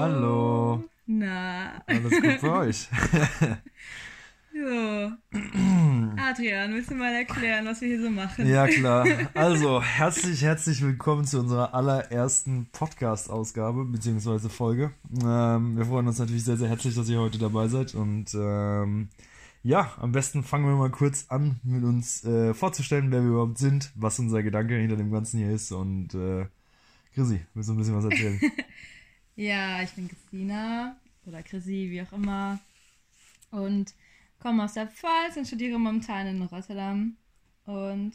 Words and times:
Hallo. 0.00 0.84
Na. 1.08 1.82
Alles 1.88 2.12
gut 2.12 2.40
bei 2.40 2.50
euch? 2.50 2.88
so. 4.52 5.10
Adrian, 6.16 6.72
willst 6.72 6.92
du 6.92 6.94
mal 6.94 7.12
erklären, 7.12 7.66
was 7.66 7.80
wir 7.80 7.88
hier 7.88 8.02
so 8.02 8.08
machen? 8.08 8.46
Ja, 8.46 8.68
klar. 8.68 9.04
Also, 9.34 9.82
herzlich, 9.82 10.42
herzlich 10.42 10.82
willkommen 10.82 11.24
zu 11.24 11.40
unserer 11.40 11.74
allerersten 11.74 12.68
Podcast-Ausgabe, 12.70 13.86
beziehungsweise 13.86 14.48
Folge. 14.48 14.92
Ähm, 15.20 15.76
wir 15.76 15.86
freuen 15.86 16.06
uns 16.06 16.20
natürlich 16.20 16.44
sehr, 16.44 16.56
sehr 16.56 16.68
herzlich, 16.68 16.94
dass 16.94 17.08
ihr 17.08 17.18
heute 17.18 17.38
dabei 17.38 17.66
seid. 17.66 17.96
Und 17.96 18.32
ähm, 18.34 19.08
ja, 19.64 19.90
am 19.98 20.12
besten 20.12 20.44
fangen 20.44 20.66
wir 20.66 20.76
mal 20.76 20.90
kurz 20.90 21.26
an, 21.28 21.58
mit 21.64 21.82
uns 21.82 22.24
äh, 22.24 22.54
vorzustellen, 22.54 23.10
wer 23.10 23.22
wir 23.22 23.30
überhaupt 23.30 23.58
sind, 23.58 23.90
was 23.96 24.20
unser 24.20 24.44
Gedanke 24.44 24.76
hinter 24.76 24.96
dem 24.96 25.10
Ganzen 25.10 25.40
hier 25.40 25.50
ist. 25.50 25.72
Und 25.72 26.14
äh, 26.14 26.46
Chrissy, 27.16 27.40
willst 27.54 27.68
du 27.68 27.72
ein 27.72 27.78
bisschen 27.78 27.96
was 27.96 28.04
erzählen? 28.04 28.40
Ja, 29.38 29.82
ich 29.84 29.92
bin 29.92 30.08
Christina 30.08 30.96
oder 31.24 31.44
Chrissy, 31.44 31.90
wie 31.90 32.02
auch 32.02 32.10
immer. 32.12 32.58
Und 33.52 33.94
komme 34.40 34.64
aus 34.64 34.74
der 34.74 34.88
Pfalz 34.88 35.36
und 35.36 35.46
studiere 35.46 35.78
momentan 35.78 36.26
in 36.26 36.42
Rotterdam. 36.42 37.16
Und 37.64 38.14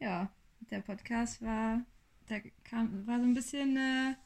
ja, 0.00 0.28
der 0.72 0.80
Podcast 0.80 1.40
war, 1.40 1.82
da 2.26 2.40
kam, 2.64 3.06
war 3.06 3.20
so 3.20 3.24
ein 3.24 3.34
bisschen 3.34 3.76
eine 3.78 4.16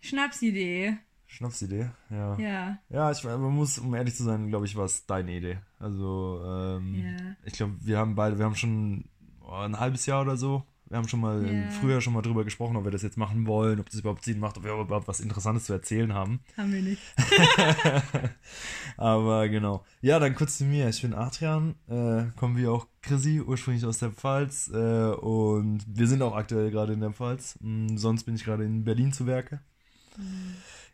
Schnapsidee. 0.00 0.96
Schnapsidee, 1.26 1.90
ja. 2.08 2.38
Ja. 2.38 2.78
Ja, 2.88 3.10
ich, 3.10 3.22
man 3.22 3.42
muss, 3.42 3.78
um 3.78 3.94
ehrlich 3.94 4.14
zu 4.14 4.22
sein, 4.24 4.48
glaube 4.48 4.64
ich, 4.64 4.74
war 4.74 4.86
es 4.86 5.04
deine 5.04 5.32
Idee. 5.36 5.58
Also, 5.78 6.40
ähm, 6.46 6.94
Ja. 6.94 7.36
ich 7.44 7.52
glaube, 7.52 7.74
wir 7.82 7.98
haben 7.98 8.14
beide, 8.14 8.38
wir 8.38 8.46
haben 8.46 8.54
schon 8.56 9.04
oh, 9.42 9.52
ein 9.52 9.78
halbes 9.78 10.06
Jahr 10.06 10.22
oder 10.22 10.38
so, 10.38 10.64
wir 10.88 10.98
haben 10.98 11.08
schon 11.08 11.20
mal 11.20 11.44
im 11.44 11.70
Frühjahr 11.70 12.00
schon 12.00 12.12
mal 12.12 12.22
drüber 12.22 12.44
gesprochen, 12.44 12.76
ob 12.76 12.84
wir 12.84 12.90
das 12.90 13.02
jetzt 13.02 13.16
machen 13.16 13.46
wollen, 13.46 13.80
ob 13.80 13.90
das 13.90 14.00
überhaupt 14.00 14.24
Sinn 14.24 14.38
macht, 14.38 14.56
ob 14.56 14.64
wir 14.64 14.72
überhaupt 14.72 15.08
was 15.08 15.20
Interessantes 15.20 15.64
zu 15.64 15.72
erzählen 15.72 16.14
haben. 16.14 16.40
Haben 16.56 16.72
wir 16.72 16.82
nicht. 16.82 17.02
Aber 18.96 19.48
genau. 19.48 19.84
Ja, 20.00 20.18
dann 20.18 20.34
kurz 20.34 20.58
zu 20.58 20.64
mir. 20.64 20.88
Ich 20.88 21.02
bin 21.02 21.14
Adrian, 21.14 21.74
äh, 21.88 22.24
kommen 22.36 22.56
wie 22.56 22.66
auch 22.66 22.86
Chrissy, 23.02 23.40
ursprünglich 23.40 23.84
aus 23.84 23.98
der 23.98 24.10
Pfalz. 24.10 24.70
Äh, 24.72 24.76
und 24.76 25.84
wir 25.86 26.06
sind 26.06 26.22
auch 26.22 26.36
aktuell 26.36 26.70
gerade 26.70 26.92
in 26.92 27.00
der 27.00 27.12
Pfalz. 27.12 27.58
Mm, 27.60 27.96
sonst 27.96 28.24
bin 28.24 28.36
ich 28.36 28.44
gerade 28.44 28.64
in 28.64 28.84
Berlin 28.84 29.12
zu 29.12 29.26
Werke. 29.26 29.60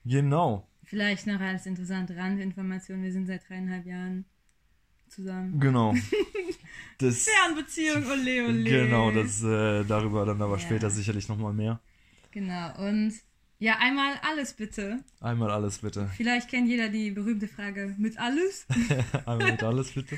Genau, 0.04 0.66
Vielleicht 0.92 1.26
noch 1.26 1.40
als 1.40 1.64
interessante 1.64 2.14
Randinformation, 2.14 3.02
wir 3.02 3.12
sind 3.12 3.24
seit 3.24 3.48
dreieinhalb 3.48 3.86
Jahren 3.86 4.26
zusammen. 5.12 5.60
genau. 5.60 5.94
Das, 6.98 7.24
Fernbeziehung, 7.28 8.04
ole 8.06 8.46
ole. 8.46 8.62
genau, 8.64 9.10
das 9.10 9.42
äh, 9.42 9.82
darüber 9.84 10.24
dann 10.24 10.40
aber 10.40 10.54
Ja. 10.56 10.60
später 10.60 10.88
sicherlich 10.88 11.28
nochmal 11.28 11.52
mehr. 11.52 11.80
Genau, 12.30 12.78
und 12.86 13.12
ja, 13.58 13.78
einmal 13.78 14.14
alles 14.22 14.52
bitte. 14.54 15.02
Einmal 15.20 15.50
alles 15.50 15.78
bitte. 15.78 16.08
Vielleicht 16.16 16.48
kennt 16.48 16.68
jeder 16.68 16.88
die 16.90 17.10
berühmte 17.10 17.48
Frage 17.48 17.94
mit 17.98 18.18
alles. 18.18 18.66
Einmal 19.26 19.50
mit 19.52 19.62
alles 19.64 19.90
bitte. 19.92 20.16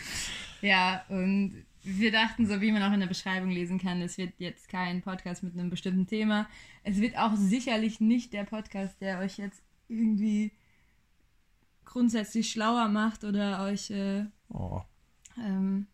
ja, 0.61 1.05
und 1.09 1.65
wir 1.85 2.13
dachten, 2.13 2.47
so 2.47 2.61
wie 2.61 2.71
man 2.73 2.83
auch 2.83 2.93
in 2.93 3.01
der 3.01 3.07
Beschreibung 3.07 3.51
lesen 3.51 3.79
kann, 3.79 4.03
es 4.03 4.19
wird 4.19 4.35
jetzt 4.39 4.69
kein 4.69 5.01
Podcast 5.01 5.43
mit 5.43 5.55
einem 5.55 5.71
bestimmten 5.71 6.07
Thema. 6.07 6.49
Es 6.83 7.01
wird 7.01 7.17
auch 7.17 7.35
sicherlich 7.37 7.99
nicht 8.01 8.33
der 8.35 8.45
Podcast, 8.45 9.01
der 9.01 9.21
euch 9.21 9.39
jetzt 9.39 9.63
irgendwie 9.89 10.53
grundsätzlich 11.85 12.51
schlauer 12.51 12.89
macht 12.89 13.25
oder 13.25 13.63
euch 13.65 13.91
äh, 13.91 14.25
Oh. 14.49 14.83
ähm, 15.39 15.87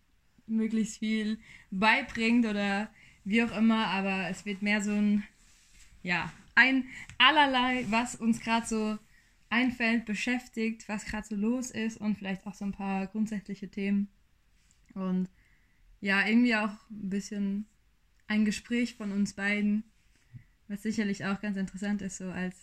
möglichst 0.47 0.99
viel 0.99 1.39
beibringt 1.71 2.47
oder 2.47 2.91
wie 3.25 3.43
auch 3.43 3.57
immer, 3.57 3.87
aber 3.87 4.29
es 4.29 4.45
wird 4.45 4.63
mehr 4.63 4.83
so 4.83 4.93
ein, 4.93 5.25
ja, 6.03 6.33
ein 6.55 6.85
allerlei, 7.19 7.87
was 7.89 8.17
uns 8.17 8.41
gerade 8.41 8.67
so 8.67 8.99
einfällt, 9.49 10.05
beschäftigt, 10.05 10.89
was 10.89 11.05
gerade 11.05 11.27
so 11.27 11.37
los 11.37 11.71
ist 11.71 11.97
und 11.99 12.17
vielleicht 12.19 12.47
auch 12.47 12.55
so 12.55 12.65
ein 12.65 12.73
paar 12.73 13.07
grundsätzliche 13.07 13.69
Themen. 13.69 14.09
Und 14.95 15.29
ja, 16.01 16.27
irgendwie 16.27 16.55
auch 16.55 16.71
ein 16.91 17.11
bisschen 17.11 17.67
ein 18.27 18.45
Gespräch 18.45 18.95
von 18.95 19.13
uns 19.13 19.35
beiden, 19.35 19.85
was 20.69 20.83
sicherlich 20.83 21.25
auch 21.25 21.41
ganz 21.41 21.57
interessant 21.57 22.01
ist, 22.03 22.19
so 22.19 22.31
als 22.31 22.57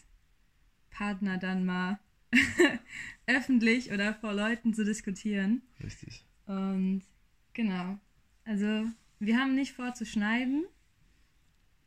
Partner 0.89 1.37
dann 1.37 1.65
mal 1.65 1.99
öffentlich 3.27 3.91
oder 3.91 4.13
vor 4.13 4.33
Leuten 4.33 4.73
zu 4.73 4.85
diskutieren. 4.85 5.61
Richtig. 5.83 6.23
Und 6.45 7.03
genau. 7.53 7.99
Also, 8.45 8.85
wir 9.19 9.37
haben 9.37 9.55
nicht 9.55 9.73
vor 9.73 9.93
zu 9.93 10.05
schneiden. 10.05 10.65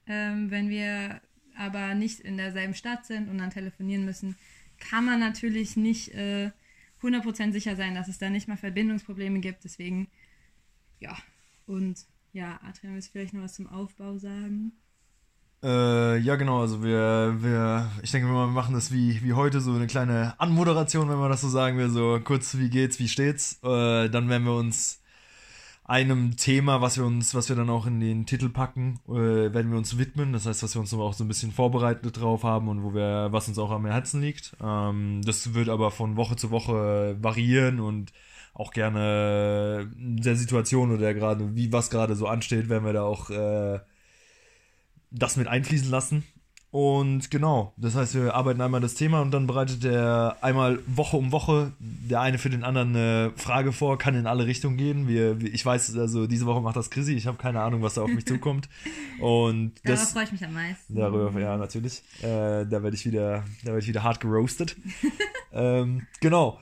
Ähm, 0.06 0.50
wenn 0.50 0.68
wir 0.68 1.20
aber 1.56 1.94
nicht 1.94 2.20
in 2.20 2.36
derselben 2.36 2.74
Stadt 2.74 3.06
sind 3.06 3.28
und 3.28 3.38
dann 3.38 3.50
telefonieren 3.50 4.04
müssen, 4.04 4.36
kann 4.78 5.04
man 5.04 5.20
natürlich 5.20 5.76
nicht 5.76 6.08
äh, 6.14 6.50
100% 7.02 7.52
sicher 7.52 7.76
sein, 7.76 7.94
dass 7.94 8.08
es 8.08 8.18
da 8.18 8.30
nicht 8.30 8.48
mal 8.48 8.56
Verbindungsprobleme 8.56 9.40
gibt. 9.40 9.64
Deswegen, 9.64 10.08
ja. 10.98 11.16
Und 11.66 12.06
ja, 12.32 12.60
Adrian, 12.62 12.94
willst 12.94 13.08
du 13.08 13.12
vielleicht 13.12 13.34
noch 13.34 13.42
was 13.42 13.54
zum 13.54 13.66
Aufbau 13.66 14.18
sagen? 14.18 14.72
Äh, 15.62 16.18
ja, 16.18 16.36
genau, 16.36 16.60
also 16.62 16.82
wir, 16.82 17.36
wir, 17.40 17.90
ich 18.02 18.10
denke, 18.10 18.28
wir 18.28 18.46
machen 18.46 18.74
das 18.74 18.92
wie, 18.92 19.22
wie 19.22 19.34
heute, 19.34 19.60
so 19.60 19.72
eine 19.72 19.86
kleine 19.86 20.34
Anmoderation, 20.38 21.10
wenn 21.10 21.18
man 21.18 21.30
das 21.30 21.42
so 21.42 21.48
sagen 21.50 21.76
will, 21.76 21.90
so 21.90 22.18
kurz, 22.24 22.56
wie 22.56 22.70
geht's, 22.70 22.98
wie 22.98 23.08
steht's, 23.08 23.60
äh, 23.62 24.08
dann 24.08 24.30
werden 24.30 24.44
wir 24.44 24.54
uns 24.54 25.02
einem 25.84 26.36
Thema, 26.36 26.80
was 26.80 26.96
wir 26.96 27.04
uns, 27.04 27.34
was 27.34 27.48
wir 27.50 27.56
dann 27.56 27.68
auch 27.68 27.84
in 27.86 28.00
den 28.00 28.24
Titel 28.24 28.48
packen, 28.48 29.00
äh, 29.08 29.12
werden 29.52 29.70
wir 29.70 29.76
uns 29.76 29.98
widmen, 29.98 30.32
das 30.32 30.46
heißt, 30.46 30.62
was 30.62 30.74
wir 30.76 30.80
uns 30.80 30.94
auch 30.94 31.12
so 31.12 31.24
ein 31.24 31.28
bisschen 31.28 31.52
vorbereitet 31.52 32.18
drauf 32.18 32.42
haben 32.44 32.68
und 32.68 32.82
wo 32.82 32.94
wir, 32.94 33.28
was 33.30 33.48
uns 33.48 33.58
auch 33.58 33.70
am 33.70 33.84
Herzen 33.84 34.22
liegt, 34.22 34.56
ähm, 34.62 35.20
das 35.26 35.52
wird 35.52 35.68
aber 35.68 35.90
von 35.90 36.16
Woche 36.16 36.36
zu 36.36 36.50
Woche 36.50 37.16
variieren 37.20 37.80
und 37.80 38.12
auch 38.54 38.72
gerne 38.72 39.90
der 39.96 40.36
Situation 40.36 40.92
oder 40.92 41.12
gerade, 41.12 41.54
wie 41.54 41.72
was 41.72 41.90
gerade 41.90 42.16
so 42.16 42.26
ansteht, 42.28 42.68
werden 42.70 42.84
wir 42.84 42.92
da 42.94 43.02
auch, 43.02 43.30
äh, 43.30 43.80
das 45.10 45.36
mit 45.36 45.48
einfließen 45.48 45.90
lassen. 45.90 46.24
Und 46.72 47.32
genau, 47.32 47.74
das 47.76 47.96
heißt, 47.96 48.14
wir 48.14 48.34
arbeiten 48.34 48.60
einmal 48.60 48.80
das 48.80 48.94
Thema 48.94 49.22
und 49.22 49.32
dann 49.32 49.48
bereitet 49.48 49.82
der 49.82 50.36
einmal 50.40 50.78
Woche 50.86 51.16
um 51.16 51.32
Woche 51.32 51.72
der 51.80 52.20
eine 52.20 52.38
für 52.38 52.48
den 52.48 52.62
anderen 52.62 52.90
eine 52.90 53.32
Frage 53.34 53.72
vor, 53.72 53.98
kann 53.98 54.14
in 54.14 54.28
alle 54.28 54.46
Richtungen 54.46 54.76
gehen. 54.76 55.08
Wir, 55.08 55.40
ich 55.40 55.66
weiß, 55.66 55.96
also 55.96 56.28
diese 56.28 56.46
Woche 56.46 56.60
macht 56.60 56.76
das 56.76 56.90
Chrissy, 56.90 57.14
ich 57.14 57.26
habe 57.26 57.38
keine 57.38 57.60
Ahnung, 57.60 57.82
was 57.82 57.94
da 57.94 58.02
auf 58.02 58.10
mich 58.10 58.24
zukommt. 58.26 58.68
Und 59.18 59.72
das 59.82 60.12
freue 60.12 60.24
ich 60.24 60.32
mich 60.32 60.44
am 60.44 60.54
meisten. 60.54 60.94
darüber, 60.94 61.40
ja, 61.40 61.56
natürlich. 61.56 62.02
Äh, 62.22 62.66
da 62.66 62.82
werde 62.84 62.94
ich 62.94 63.04
wieder, 63.04 63.42
da 63.62 63.66
werde 63.66 63.80
ich 63.80 63.88
wieder 63.88 64.04
hart 64.04 64.20
geroastet. 64.20 64.76
ähm, 65.52 66.06
genau. 66.20 66.60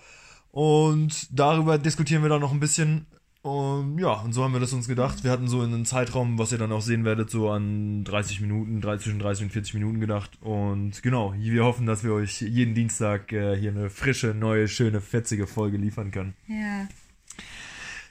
Und 0.53 1.39
darüber 1.39 1.77
diskutieren 1.77 2.23
wir 2.23 2.31
dann 2.31 2.41
noch 2.41 2.53
ein 2.53 2.61
bisschen. 2.61 3.07
Und 3.49 3.99
ja, 3.99 4.13
und 4.13 4.33
so 4.33 4.45
haben 4.45 4.53
wir 4.53 4.61
das 4.61 4.73
uns 4.73 4.89
gedacht. 4.89 5.25
Wir 5.25 5.31
hatten 5.31 5.49
so 5.49 5.63
in 5.63 5.73
einem 5.73 5.85
Zeitraum, 5.85 6.39
was 6.39 6.53
ihr 6.53 6.59
dann 6.59 6.73
auch 6.73 6.83
sehen 6.83 7.05
werdet, 7.05 7.31
so 7.31 7.51
an 7.51 8.05
30 8.05 8.41
Minuten, 8.41 8.81
30, 8.81 9.05
zwischen 9.05 9.19
30 9.19 9.45
und 9.45 9.53
40 9.53 9.75
Minuten 9.75 10.01
gedacht. 10.01 10.31
Und 10.41 11.03
genau, 11.03 11.35
wir 11.37 11.65
hoffen, 11.65 11.87
dass 11.87 12.05
wir 12.05 12.13
euch 12.13 12.43
jeden 12.43 12.75
Dienstag 12.75 13.33
äh, 13.33 13.57
hier 13.57 13.71
eine 13.71 13.91
frische, 13.91 14.29
neue, 14.29 14.69
schöne, 14.69 15.01
fetzige 15.01 15.47
Folge 15.47 15.79
liefern 15.79 16.11
können. 16.11 16.35
Ja, 16.47 16.87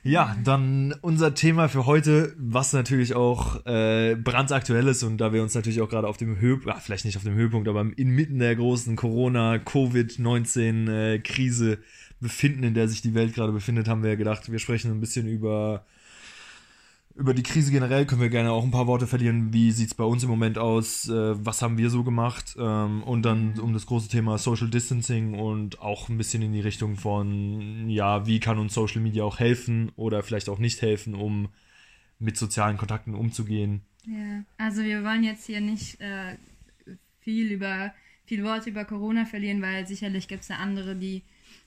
Ja, 0.08 0.36
dann 0.42 0.96
unser 1.02 1.34
Thema 1.34 1.68
für 1.68 1.86
heute, 1.86 2.34
was 2.38 2.72
natürlich 2.72 3.14
auch 3.14 3.66
äh, 3.66 4.16
brandaktuell 4.16 4.88
ist 4.88 5.04
und 5.04 5.18
da 5.18 5.34
wir 5.34 5.44
uns 5.44 5.54
natürlich 5.54 5.82
auch 5.82 5.90
gerade 5.90 6.08
auf 6.08 6.16
dem 6.16 6.40
Höhepunkt, 6.40 6.78
ah, 6.78 6.80
vielleicht 6.80 7.04
nicht 7.04 7.18
auf 7.18 7.24
dem 7.24 7.34
Höhepunkt, 7.34 7.68
aber 7.68 7.86
inmitten 7.98 8.40
der 8.40 8.56
großen 8.56 8.96
Corona-Covid-19-Krise 8.96 11.80
befinden, 12.22 12.64
in 12.64 12.74
der 12.74 12.88
sich 12.88 13.02
die 13.02 13.16
Welt 13.16 13.36
gerade 13.36 13.52
befindet, 13.52 13.90
haben 13.90 14.02
wir 14.02 14.16
gedacht, 14.16 14.50
wir 14.50 14.60
sprechen 14.60 14.92
ein 14.92 15.02
bisschen 15.02 15.28
über 15.28 15.86
über 17.18 17.34
die 17.34 17.44
Krise 17.44 17.72
generell 17.72 18.06
können 18.06 18.22
wir 18.22 18.30
gerne 18.30 18.52
auch 18.52 18.64
ein 18.64 18.72
paar 18.72 18.88
Worte 18.88 19.08
verlieren. 19.08 19.52
Wie 19.52 19.72
sieht's 19.72 19.96
bei 19.96 20.04
uns 20.04 20.24
im 20.24 20.30
Moment 20.30 20.58
aus? 20.58 21.10
Äh, 21.10 21.46
was 21.46 21.62
haben 21.62 21.78
wir 21.78 21.90
so 21.90 22.04
gemacht? 22.04 22.56
Ähm, 22.60 23.04
und 23.04 23.24
dann 23.24 23.60
um 23.60 23.74
das 23.74 23.88
große 23.88 24.08
Thema 24.08 24.38
Social 24.38 24.70
Distancing 24.70 25.34
und 25.34 25.82
auch 25.82 26.10
ein 26.10 26.18
bisschen 26.18 26.44
in 26.44 26.54
die 26.54 26.62
Richtung 26.62 26.96
von, 26.96 27.90
ja, 27.90 28.28
wie 28.28 28.40
kann 28.40 28.60
uns 28.60 28.74
Social 28.74 29.02
Media 29.02 29.24
auch 29.24 29.40
helfen 29.40 29.92
oder 29.96 30.22
vielleicht 30.22 30.48
auch 30.48 30.60
nicht 30.60 30.82
helfen, 30.82 31.16
um 31.16 31.50
mit 32.20 32.38
sozialen 32.38 32.78
Kontakten 32.78 33.16
umzugehen. 33.16 33.82
Ja, 34.06 34.44
also 34.58 34.84
wir 34.84 35.04
wollen 35.04 35.24
jetzt 35.24 35.46
hier 35.46 35.60
nicht 35.60 36.00
äh, 36.00 36.38
viel 37.20 37.52
über 37.52 37.94
viel 38.28 38.44
Worte 38.44 38.70
über 38.70 38.86
Corona 38.86 39.26
verlieren, 39.26 39.62
weil 39.62 39.88
sicherlich 39.88 40.28
gibt 40.28 40.42
es 40.42 40.50
da 40.50 40.56
andere, 40.56 40.96
die, 40.96 41.24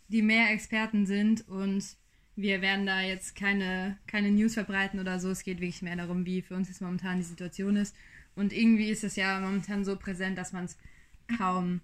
die 0.08 0.22
mehr 0.22 0.50
Experten 0.50 1.06
sind 1.06 1.48
und 1.48 1.96
wir 2.40 2.60
werden 2.62 2.86
da 2.86 3.00
jetzt 3.00 3.36
keine, 3.36 3.98
keine 4.06 4.30
News 4.30 4.54
verbreiten 4.54 5.00
oder 5.00 5.20
so. 5.20 5.30
Es 5.30 5.42
geht 5.42 5.60
wirklich 5.60 5.82
mehr 5.82 5.96
darum, 5.96 6.26
wie 6.26 6.42
für 6.42 6.54
uns 6.54 6.68
jetzt 6.68 6.80
momentan 6.80 7.18
die 7.18 7.24
Situation 7.24 7.76
ist. 7.76 7.94
Und 8.34 8.52
irgendwie 8.52 8.88
ist 8.88 9.04
es 9.04 9.16
ja 9.16 9.40
momentan 9.40 9.84
so 9.84 9.96
präsent, 9.96 10.38
dass 10.38 10.52
man 10.52 10.64
es 10.64 10.78
kaum, 11.36 11.80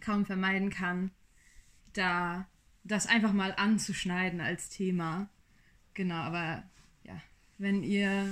kaum 0.00 0.26
vermeiden 0.26 0.70
kann, 0.70 1.10
da 1.92 2.46
das 2.84 3.06
einfach 3.06 3.32
mal 3.32 3.54
anzuschneiden 3.56 4.40
als 4.40 4.68
Thema. 4.68 5.28
Genau, 5.94 6.16
aber 6.16 6.64
ja, 7.04 7.20
wenn 7.58 7.82
ihr 7.82 8.26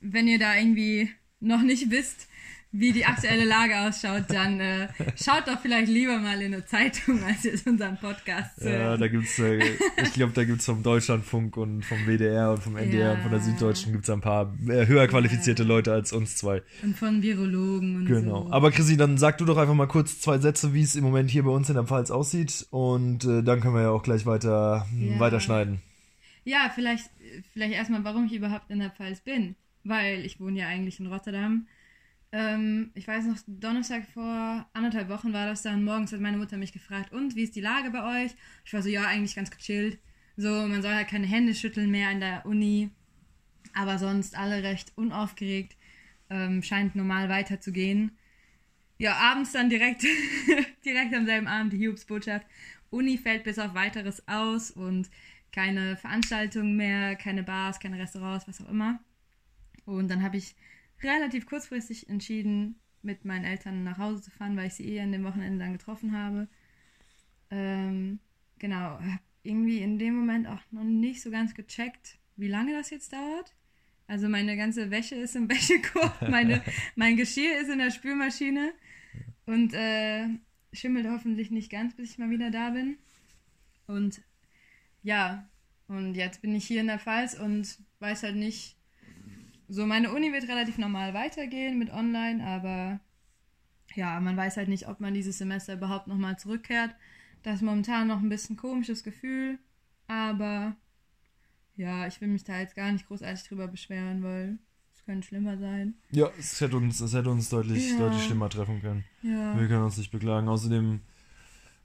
wenn 0.00 0.28
ihr 0.28 0.38
da 0.38 0.56
irgendwie 0.56 1.10
noch 1.40 1.62
nicht 1.62 1.90
wisst, 1.90 2.27
wie 2.70 2.92
die 2.92 3.06
aktuelle 3.06 3.46
Lage 3.46 3.78
ausschaut, 3.80 4.24
dann 4.28 4.60
äh, 4.60 4.88
schaut 5.16 5.48
doch 5.48 5.58
vielleicht 5.60 5.88
lieber 5.88 6.18
mal 6.18 6.40
in 6.42 6.52
eine 6.52 6.66
Zeitung, 6.66 7.22
als 7.24 7.44
jetzt 7.44 7.66
unseren 7.66 7.96
Podcast 7.96 8.60
zu 8.60 8.70
Ja, 8.70 8.96
da 8.98 9.08
gibt's, 9.08 9.38
äh, 9.38 9.58
ich 10.02 10.12
glaube, 10.12 10.32
da 10.34 10.44
gibt's 10.44 10.66
vom 10.66 10.82
Deutschlandfunk 10.82 11.56
und 11.56 11.82
vom 11.82 11.98
WDR 12.06 12.50
und 12.50 12.62
vom 12.62 12.76
NDR 12.76 13.12
und 13.12 13.20
von 13.22 13.30
der 13.30 13.40
Ja. 13.40 13.44
Süddeutschen 13.46 13.92
gibt's 13.92 14.10
ein 14.10 14.20
paar 14.20 14.54
äh, 14.68 14.86
höher 14.86 15.08
qualifizierte 15.08 15.62
Leute 15.64 15.92
als 15.92 16.12
uns 16.12 16.36
zwei. 16.36 16.62
Und 16.82 16.94
von 16.96 17.22
Virologen 17.22 17.96
und 17.96 18.04
Genau. 18.06 18.44
so. 18.44 18.52
Aber 18.52 18.70
Chrissy, 18.70 18.98
dann 18.98 19.16
sag 19.16 19.38
du 19.38 19.46
doch 19.46 19.56
einfach 19.56 19.74
mal 19.74 19.88
kurz 19.88 20.20
zwei 20.20 20.36
Sätze, 20.38 20.74
wie 20.74 20.82
es 20.82 20.94
im 20.94 21.04
Moment 21.04 21.30
hier 21.30 21.44
bei 21.44 21.50
uns 21.50 21.70
in 21.70 21.74
der 21.74 21.84
Pfalz 21.84 22.10
aussieht 22.10 22.66
und 22.70 23.24
äh, 23.24 23.42
dann 23.42 23.60
können 23.60 23.74
wir 23.74 23.82
ja 23.82 23.90
auch 23.90 24.02
gleich 24.02 24.26
weiter, 24.26 24.86
Ja. 24.94 25.18
weiterschneiden. 25.18 25.80
Ja, 26.44 26.70
vielleicht, 26.74 27.08
vielleicht 27.54 27.72
erstmal, 27.72 28.04
warum 28.04 28.26
ich 28.26 28.34
überhaupt 28.34 28.70
in 28.70 28.78
der 28.78 28.90
Pfalz 28.90 29.20
bin. 29.20 29.54
Weil 29.84 30.24
ich 30.26 30.38
wohne 30.40 30.58
ja 30.58 30.66
eigentlich 30.68 31.00
in 31.00 31.06
Rotterdam. 31.06 31.66
Ähm, 32.30 32.90
ich 32.94 33.08
weiß 33.08 33.24
noch, 33.24 33.38
Donnerstag 33.46 34.04
vor 34.06 34.68
anderthalb 34.72 35.08
Wochen 35.08 35.32
war 35.32 35.46
das 35.46 35.62
dann. 35.62 35.84
Morgens 35.84 36.12
hat 36.12 36.20
meine 36.20 36.36
Mutter 36.36 36.56
mich 36.56 36.72
gefragt, 36.72 37.12
und 37.12 37.36
wie 37.36 37.44
ist 37.44 37.56
die 37.56 37.60
Lage 37.60 37.90
bei 37.90 38.24
euch? 38.24 38.32
Ich 38.64 38.72
war 38.72 38.82
so, 38.82 38.88
ja, 38.88 39.04
eigentlich 39.06 39.34
ganz 39.34 39.50
gechillt. 39.50 39.98
So, 40.36 40.48
man 40.48 40.82
soll 40.82 40.94
halt 40.94 41.08
keine 41.08 41.26
Hände 41.26 41.54
schütteln 41.54 41.90
mehr 41.90 42.10
in 42.10 42.20
der 42.20 42.44
Uni. 42.46 42.90
Aber 43.74 43.98
sonst 43.98 44.36
alle 44.36 44.62
recht 44.62 44.92
unaufgeregt. 44.96 45.76
Ähm, 46.30 46.62
scheint 46.62 46.94
normal 46.94 47.28
weiterzugehen. 47.28 48.16
Ja, 48.98 49.14
abends 49.16 49.52
dann 49.52 49.70
direkt, 49.70 50.02
direkt 50.84 51.14
am 51.14 51.24
selben 51.24 51.46
Abend 51.46 51.72
die 51.72 51.78
Hiobsbotschaft. 51.78 52.46
Uni 52.90 53.16
fällt 53.16 53.44
bis 53.44 53.58
auf 53.58 53.74
weiteres 53.74 54.26
aus 54.28 54.70
und 54.70 55.10
keine 55.52 55.96
Veranstaltungen 55.96 56.76
mehr, 56.76 57.16
keine 57.16 57.42
Bars, 57.42 57.80
keine 57.80 57.98
Restaurants, 57.98 58.46
was 58.48 58.60
auch 58.60 58.68
immer. 58.68 59.00
Und 59.86 60.08
dann 60.08 60.22
habe 60.22 60.36
ich 60.36 60.54
relativ 61.02 61.46
kurzfristig 61.46 62.08
entschieden, 62.08 62.76
mit 63.02 63.24
meinen 63.24 63.44
Eltern 63.44 63.84
nach 63.84 63.98
Hause 63.98 64.22
zu 64.22 64.30
fahren, 64.30 64.56
weil 64.56 64.66
ich 64.66 64.74
sie 64.74 64.88
eh 64.88 65.00
an 65.00 65.12
dem 65.12 65.24
Wochenende 65.24 65.64
dann 65.64 65.72
getroffen 65.72 66.12
habe. 66.16 66.48
Ähm, 67.50 68.18
genau, 68.58 68.98
irgendwie 69.42 69.78
in 69.78 69.98
dem 69.98 70.16
Moment 70.16 70.46
auch 70.46 70.60
noch 70.70 70.84
nicht 70.84 71.22
so 71.22 71.30
ganz 71.30 71.54
gecheckt, 71.54 72.18
wie 72.36 72.48
lange 72.48 72.72
das 72.72 72.90
jetzt 72.90 73.12
dauert. 73.12 73.54
Also 74.06 74.28
meine 74.28 74.56
ganze 74.56 74.90
Wäsche 74.90 75.14
ist 75.14 75.36
im 75.36 75.48
Wäschekorb, 75.50 76.28
meine, 76.28 76.62
mein 76.96 77.16
Geschirr 77.16 77.60
ist 77.60 77.70
in 77.70 77.78
der 77.78 77.90
Spülmaschine 77.90 78.72
und 79.46 79.74
äh, 79.74 80.28
schimmelt 80.72 81.06
hoffentlich 81.06 81.50
nicht 81.50 81.70
ganz, 81.70 81.94
bis 81.94 82.12
ich 82.12 82.18
mal 82.18 82.30
wieder 82.30 82.50
da 82.50 82.70
bin. 82.70 82.98
Und 83.86 84.20
ja, 85.02 85.48
und 85.88 86.14
jetzt 86.14 86.42
bin 86.42 86.54
ich 86.54 86.66
hier 86.66 86.80
in 86.80 86.86
der 86.86 86.98
Pfalz 86.98 87.34
und 87.34 87.78
weiß 88.00 88.22
halt 88.22 88.36
nicht, 88.36 88.77
so 89.68 89.86
meine 89.86 90.12
Uni 90.12 90.32
wird 90.32 90.48
relativ 90.48 90.78
normal 90.78 91.14
weitergehen 91.14 91.78
mit 91.78 91.90
online, 91.92 92.44
aber 92.44 93.00
ja, 93.94 94.18
man 94.20 94.36
weiß 94.36 94.56
halt 94.56 94.68
nicht, 94.68 94.88
ob 94.88 95.00
man 95.00 95.14
dieses 95.14 95.38
Semester 95.38 95.74
überhaupt 95.74 96.06
nochmal 96.08 96.38
zurückkehrt. 96.38 96.94
Das 97.42 97.56
ist 97.56 97.62
momentan 97.62 98.08
noch 98.08 98.18
ein 98.20 98.28
bisschen 98.28 98.56
komisches 98.56 99.02
Gefühl, 99.04 99.58
aber 100.06 100.76
ja, 101.76 102.06
ich 102.06 102.20
will 102.20 102.28
mich 102.28 102.44
da 102.44 102.58
jetzt 102.58 102.74
gar 102.74 102.90
nicht 102.92 103.06
großartig 103.06 103.44
drüber 103.48 103.68
beschweren, 103.68 104.22
weil 104.22 104.58
es 104.94 105.04
könnte 105.04 105.26
schlimmer 105.28 105.56
sein. 105.58 105.94
Ja, 106.10 106.28
es 106.38 106.60
hätte 106.60 106.76
uns, 106.76 107.00
es 107.00 107.14
hätte 107.14 107.30
uns 107.30 107.48
deutlich, 107.48 107.92
Ja. 107.92 107.98
deutlich 107.98 108.24
schlimmer 108.24 108.48
treffen 108.50 108.80
können. 108.80 109.04
Ja. 109.22 109.58
Wir 109.58 109.68
können 109.68 109.84
uns 109.84 109.96
nicht 109.96 110.10
beklagen. 110.10 110.48
Außerdem, 110.48 111.00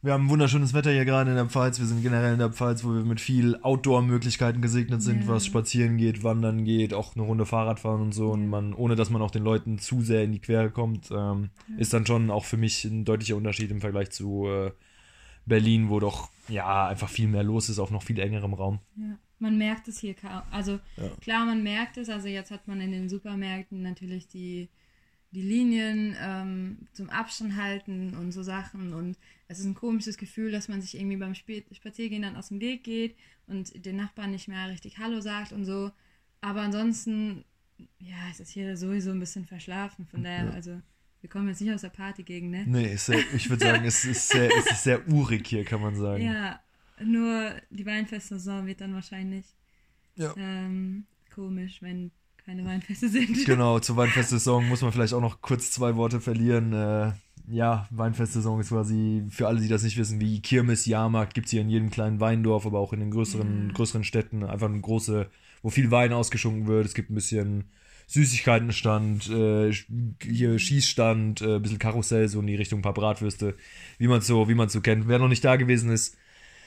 wir 0.04 0.14
haben 0.14 0.30
wunderschönes 0.30 0.74
Wetter 0.74 0.92
hier 0.92 1.06
gerade 1.06 1.30
in 1.32 1.36
der 1.38 1.46
Pfalz. 1.48 1.80
Wir 1.80 1.86
sind 1.86 2.02
generell 2.04 2.34
in 2.34 2.40
der 2.40 2.52
Pfalz, 2.52 2.84
wo 2.84 2.90
wir 2.94 3.04
mit 3.06 3.22
viel 3.22 3.56
Outdoor-Möglichkeiten 3.62 4.62
gesegnet 4.62 5.02
sind, 5.02 5.22
Ja. 5.22 5.28
was 5.30 5.46
spazieren 5.46 5.98
geht, 5.98 6.24
wandern 6.24 6.66
geht, 6.66 6.94
auch 6.94 7.16
eine 7.16 7.24
Runde 7.24 7.46
Fahrrad 7.46 7.80
fahren 7.80 8.02
und 8.02 8.12
so. 8.14 8.32
Und 8.32 8.42
Ja. 8.44 8.48
man, 8.50 8.74
ohne 8.74 8.96
dass 8.96 9.10
man 9.10 9.22
auch 9.22 9.32
den 9.32 9.44
Leuten 9.44 9.80
zu 9.80 10.02
sehr 10.02 10.24
in 10.24 10.34
die 10.34 10.40
Quere 10.40 10.70
kommt, 10.70 11.10
ähm, 11.12 11.50
ist 11.78 11.94
dann 11.94 12.06
schon 12.06 12.30
auch 12.30 12.44
für 12.46 12.58
mich 12.58 12.84
ein 12.84 13.06
deutlicher 13.06 13.38
Unterschied 13.38 13.72
im 13.72 13.80
Vergleich 13.82 14.12
zu 14.12 14.46
äh, 14.48 14.72
Berlin, 15.46 15.90
wo 15.90 16.00
doch 16.00 16.30
ja 16.50 16.88
einfach 16.88 17.10
viel 17.10 17.28
mehr 17.28 17.44
los 17.44 17.70
ist, 17.70 17.80
auf 17.80 17.90
noch 17.92 18.04
viel 18.04 18.20
engerem 18.20 18.54
Raum. 18.54 18.80
Ja, 18.98 19.18
man 19.40 19.58
merkt 19.58 19.88
es 19.88 20.00
hier 20.00 20.14
kaum. 20.14 20.42
Also 20.52 20.80
Ja. 20.98 21.10
klar, 21.22 21.46
man 21.46 21.64
merkt 21.64 21.98
es. 21.98 22.10
Also 22.10 22.28
jetzt 22.28 22.52
hat 22.52 22.68
man 22.68 22.82
in 22.82 22.92
den 22.92 23.08
Supermärkten 23.10 23.82
natürlich 23.82 24.28
die, 24.28 24.68
die 25.32 25.42
Linien 25.42 26.16
ähm, 26.22 26.78
zum 26.94 27.10
Abstand 27.10 27.56
halten 27.56 28.16
und 28.20 28.32
so 28.32 28.44
Sachen. 28.44 28.94
Und 28.94 29.18
es 29.54 29.60
ist 29.60 29.66
ein 29.66 29.76
komisches 29.76 30.18
Gefühl, 30.18 30.52
dass 30.52 30.68
man 30.68 30.82
sich 30.82 30.98
irgendwie 30.98 31.18
beim 31.18 31.32
Sp 31.38 31.64
Spaziergehen 31.72 32.22
dann 32.24 32.36
aus 32.36 32.50
dem 32.50 32.60
Weg 32.60 32.84
geht 32.84 33.16
und 33.48 33.86
den 33.86 33.96
Nachbarn 33.96 34.32
nicht 34.32 34.48
mehr 34.48 34.70
richtig 34.70 34.98
Hallo 34.98 35.22
sagt 35.22 35.52
und 35.54 35.64
so. 35.66 35.92
Aber 36.42 36.62
ansonsten, 36.62 37.46
ja, 38.00 38.16
es 38.32 38.40
ist 38.40 38.50
hier 38.52 38.76
sowieso 38.78 39.12
ein 39.12 39.20
bisschen 39.20 39.46
verschlafen. 39.46 40.06
Von 40.08 40.24
daher, 40.24 40.46
Ja. 40.46 40.52
also 40.52 40.82
wir 41.22 41.30
kommen 41.30 41.48
jetzt 41.48 41.62
nicht 41.62 41.72
aus 41.74 41.82
der 41.82 41.90
Partygegend, 41.90 42.52
ne? 42.52 42.66
Nee, 42.68 42.96
sehr, 42.98 43.20
ich 43.34 43.50
würde 43.50 43.64
sagen, 43.64 43.86
es 43.86 44.04
ist, 44.04 44.28
sehr, 44.28 44.50
es 44.58 44.66
ist 44.72 44.84
sehr 44.84 45.08
urig 45.08 45.48
hier, 45.48 45.64
kann 45.64 45.82
man 45.82 45.96
sagen. 45.96 46.24
Ja, 46.24 46.60
nur 47.02 47.54
die 47.70 47.86
Weinfestsaison 47.86 48.66
wird 48.66 48.82
dann 48.82 48.94
wahrscheinlich 48.94 49.46
Ja. 50.16 50.34
ähm, 50.38 51.06
komisch, 51.34 51.82
wenn 51.82 52.12
keine 52.46 52.66
Weinfeste 52.66 53.10
sind. 53.10 53.38
Genau, 53.46 53.80
zur 53.80 53.96
Weinfestsaison 53.98 54.68
muss 54.68 54.82
man 54.82 54.92
vielleicht 54.92 55.14
auch 55.14 55.22
noch 55.22 55.42
kurz 55.42 55.72
zwei 55.72 55.96
Worte 55.96 56.20
verlieren. 56.20 56.74
Äh, 56.74 57.12
ja, 57.50 57.88
Weinfestsaison 57.92 58.60
ist 58.62 58.70
quasi, 58.70 59.24
für 59.30 59.48
alle, 59.48 59.60
die 59.60 59.68
das 59.68 59.84
nicht 59.84 59.98
wissen, 59.98 60.20
wie 60.22 60.42
Kirmes, 60.42 60.86
Jahrmarkt, 60.86 61.34
gibt 61.34 61.46
es 61.48 61.52
hier 61.52 61.62
in 61.62 61.70
jedem 61.70 61.90
kleinen 61.90 62.20
Weindorf, 62.20 62.66
aber 62.66 62.80
auch 62.80 62.94
in 62.94 63.00
den 63.02 63.12
größeren, 63.12 63.68
Ja. 63.68 63.74
größeren 63.74 64.04
Städten. 64.04 64.44
Einfach 64.44 64.68
eine 64.70 64.80
große, 64.80 65.30
wo 65.62 65.70
viel 65.70 65.92
Wein 65.92 66.14
ausgeschunken 66.14 66.68
wird. 66.68 66.86
Es 66.86 66.94
gibt 66.94 67.10
ein 67.10 67.16
bisschen 67.16 67.66
Süßigkeitenstand, 68.08 69.30
äh, 69.30 69.72
hier 70.22 70.60
Schießstand, 70.60 71.42
äh, 71.42 71.56
ein 71.56 71.62
bisschen 71.62 71.80
Karussell, 71.80 72.28
so 72.28 72.40
in 72.40 72.48
die 72.48 72.56
Richtung, 72.56 72.80
ein 72.80 72.84
paar 72.84 72.94
Bratwürste, 72.94 73.56
wie 73.98 74.08
man 74.08 74.22
so, 74.22 74.48
wie 74.50 74.56
man 74.56 74.70
so 74.70 74.82
kennt. 74.82 75.08
Wer 75.08 75.20
noch 75.20 75.28
nicht 75.30 75.44
da 75.44 75.56
gewesen 75.56 75.90
ist, 75.90 76.18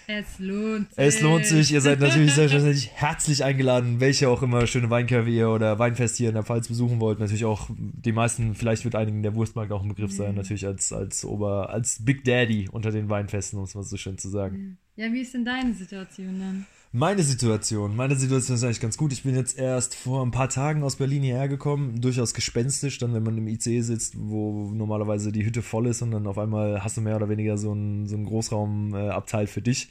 Es 0.09 0.39
lohnt 0.39 0.89
sich. 0.93 0.99
es 1.05 1.21
lohnt 1.21 1.47
sich. 1.47 1.73
Ihr 1.73 1.81
seid 1.81 2.01
natürlich 2.01 2.33
selbstverständlich 2.33 2.91
herzlich 2.95 3.43
eingeladen, 3.45 3.99
welche 3.99 4.29
auch 4.29 4.43
immer 4.43 4.67
schöne 4.67 4.89
Weinkurve 4.89 5.31
ihr 5.31 5.49
oder 5.51 5.79
Weinfest 5.79 6.17
hier 6.17 6.29
in 6.29 6.35
der 6.35 6.45
Pfalz 6.45 6.69
besuchen 6.69 7.01
wollt. 7.01 7.19
Natürlich 7.19 7.45
auch 7.45 7.69
die 7.77 8.13
meisten, 8.13 8.55
vielleicht 8.55 8.85
wird 8.85 8.95
einigen 8.95 9.23
der 9.23 9.35
Wurstmarkt 9.35 9.73
auch 9.73 9.83
ein 9.83 9.89
Begriff 9.89 10.13
sein, 10.13 10.31
Mhm. 10.31 10.37
natürlich 10.37 10.67
als, 10.67 10.93
als 10.93 11.25
Ober, 11.25 11.71
als 11.71 12.05
Big 12.05 12.25
Daddy 12.25 12.69
unter 12.71 12.91
den 12.93 13.09
Weinfesten, 13.09 13.59
um 13.59 13.65
es 13.65 13.75
mal 13.75 13.83
so 13.83 13.97
schön 13.97 14.17
zu 14.19 14.29
sagen. 14.29 14.79
Ja, 14.95 15.13
wie 15.13 15.21
ist 15.21 15.35
denn 15.35 15.45
deine 15.45 15.75
Situation 15.75 16.39
dann? 16.39 16.67
Meine 16.93 17.23
Situation, 17.23 17.95
meine 17.95 18.15
Situation 18.17 18.57
ist 18.57 18.65
eigentlich 18.65 18.81
ganz 18.81 18.97
gut. 18.97 19.13
Ich 19.13 19.25
bin 19.25 19.35
jetzt 19.35 19.59
erst 19.59 19.95
vor 19.97 20.25
ein 20.25 20.31
paar 20.31 20.49
Tagen 20.49 20.83
aus 20.83 20.97
Berlin 20.97 21.23
hierher 21.23 21.49
gekommen, 21.49 22.01
durchaus 22.01 22.33
gespenstisch, 22.33 22.97
dann 22.99 23.13
wenn 23.13 23.23
man 23.25 23.37
im 23.37 23.49
IC 23.49 23.83
sitzt, 23.83 24.15
wo 24.17 24.71
normalerweise 24.73 25.31
die 25.33 25.45
Hütte 25.45 25.61
voll 25.61 25.89
ist 25.89 26.01
und 26.01 26.13
dann 26.13 26.27
auf 26.27 26.39
einmal 26.39 26.83
hast 26.83 26.97
du 26.97 27.03
mehr 27.03 27.17
oder 27.17 27.29
weniger 27.29 27.59
so 27.59 27.73
einen, 27.73 28.07
so 28.07 28.15
einen 28.15 28.25
Großraumabteil 28.25 29.11
Abteil 29.11 29.47
für 29.47 29.61
dich. 29.61 29.91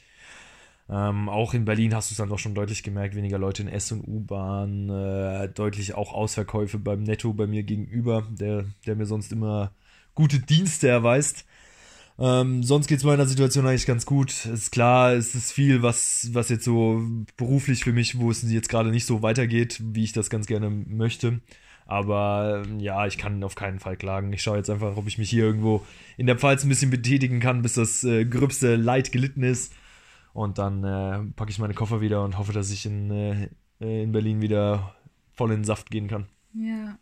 Ähm, 0.88 1.28
auch 1.28 1.52
in 1.52 1.64
Berlin 1.64 1.94
hast 1.94 2.10
du 2.10 2.12
es 2.12 2.18
dann 2.18 2.28
doch 2.28 2.38
schon 2.38 2.54
deutlich 2.54 2.82
gemerkt, 2.82 3.16
weniger 3.16 3.38
Leute 3.38 3.62
in 3.62 3.68
S- 3.68 3.90
und 3.90 4.06
U-Bahn, 4.06 4.88
äh, 4.88 5.48
deutlich 5.48 5.94
auch 5.94 6.12
Ausverkäufe 6.12 6.78
beim 6.78 7.02
Netto 7.02 7.32
bei 7.32 7.46
mir 7.46 7.64
gegenüber, 7.64 8.24
der, 8.30 8.66
der 8.86 8.94
mir 8.94 9.06
sonst 9.06 9.32
immer 9.32 9.72
gute 10.14 10.38
Dienste 10.38 10.88
erweist. 10.88 11.44
Ähm, 12.18 12.62
sonst 12.62 12.86
geht 12.86 12.98
es 12.98 13.04
meiner 13.04 13.26
Situation 13.26 13.66
eigentlich 13.66 13.86
ganz 13.86 14.06
gut. 14.06 14.46
Ist 14.46 14.72
klar, 14.72 15.12
es 15.12 15.34
ist 15.34 15.52
viel, 15.52 15.82
was, 15.82 16.30
was 16.32 16.48
jetzt 16.48 16.64
so 16.64 17.02
beruflich 17.36 17.84
für 17.84 17.92
mich, 17.92 18.18
wo 18.18 18.30
es 18.30 18.42
jetzt 18.50 18.68
gerade 18.68 18.90
nicht 18.90 19.06
so 19.06 19.22
weitergeht, 19.22 19.80
wie 19.84 20.04
ich 20.04 20.12
das 20.12 20.30
ganz 20.30 20.46
gerne 20.46 20.70
möchte. 20.70 21.40
Aber 21.84 22.64
ähm, 22.66 22.80
ja, 22.80 23.06
ich 23.06 23.18
kann 23.18 23.42
auf 23.44 23.54
keinen 23.54 23.78
Fall 23.80 23.96
klagen. 23.96 24.32
Ich 24.32 24.42
schaue 24.42 24.56
jetzt 24.56 24.70
einfach, 24.70 24.96
ob 24.96 25.06
ich 25.06 25.18
mich 25.18 25.30
hier 25.30 25.44
irgendwo 25.44 25.84
in 26.16 26.26
der 26.26 26.38
Pfalz 26.38 26.64
ein 26.64 26.68
bisschen 26.68 26.90
betätigen 26.90 27.38
kann, 27.40 27.62
bis 27.62 27.74
das 27.74 28.02
äh, 28.02 28.24
gröbste 28.24 28.76
Leid 28.76 29.12
gelitten 29.12 29.42
ist. 29.42 29.72
Und 30.36 30.58
dann 30.58 30.84
äh, 30.84 31.32
packe 31.34 31.50
ich 31.50 31.58
meine 31.58 31.72
Koffer 31.72 32.02
wieder 32.02 32.22
und 32.22 32.36
hoffe, 32.36 32.52
dass 32.52 32.70
ich 32.70 32.84
in, 32.84 33.10
äh, 33.10 33.48
in 33.78 34.12
Berlin 34.12 34.42
wieder 34.42 34.94
voll 35.32 35.50
in 35.50 35.60
den 35.60 35.64
Saft 35.64 35.90
gehen 35.90 36.08
kann. 36.08 36.26
Ja. 36.52 36.98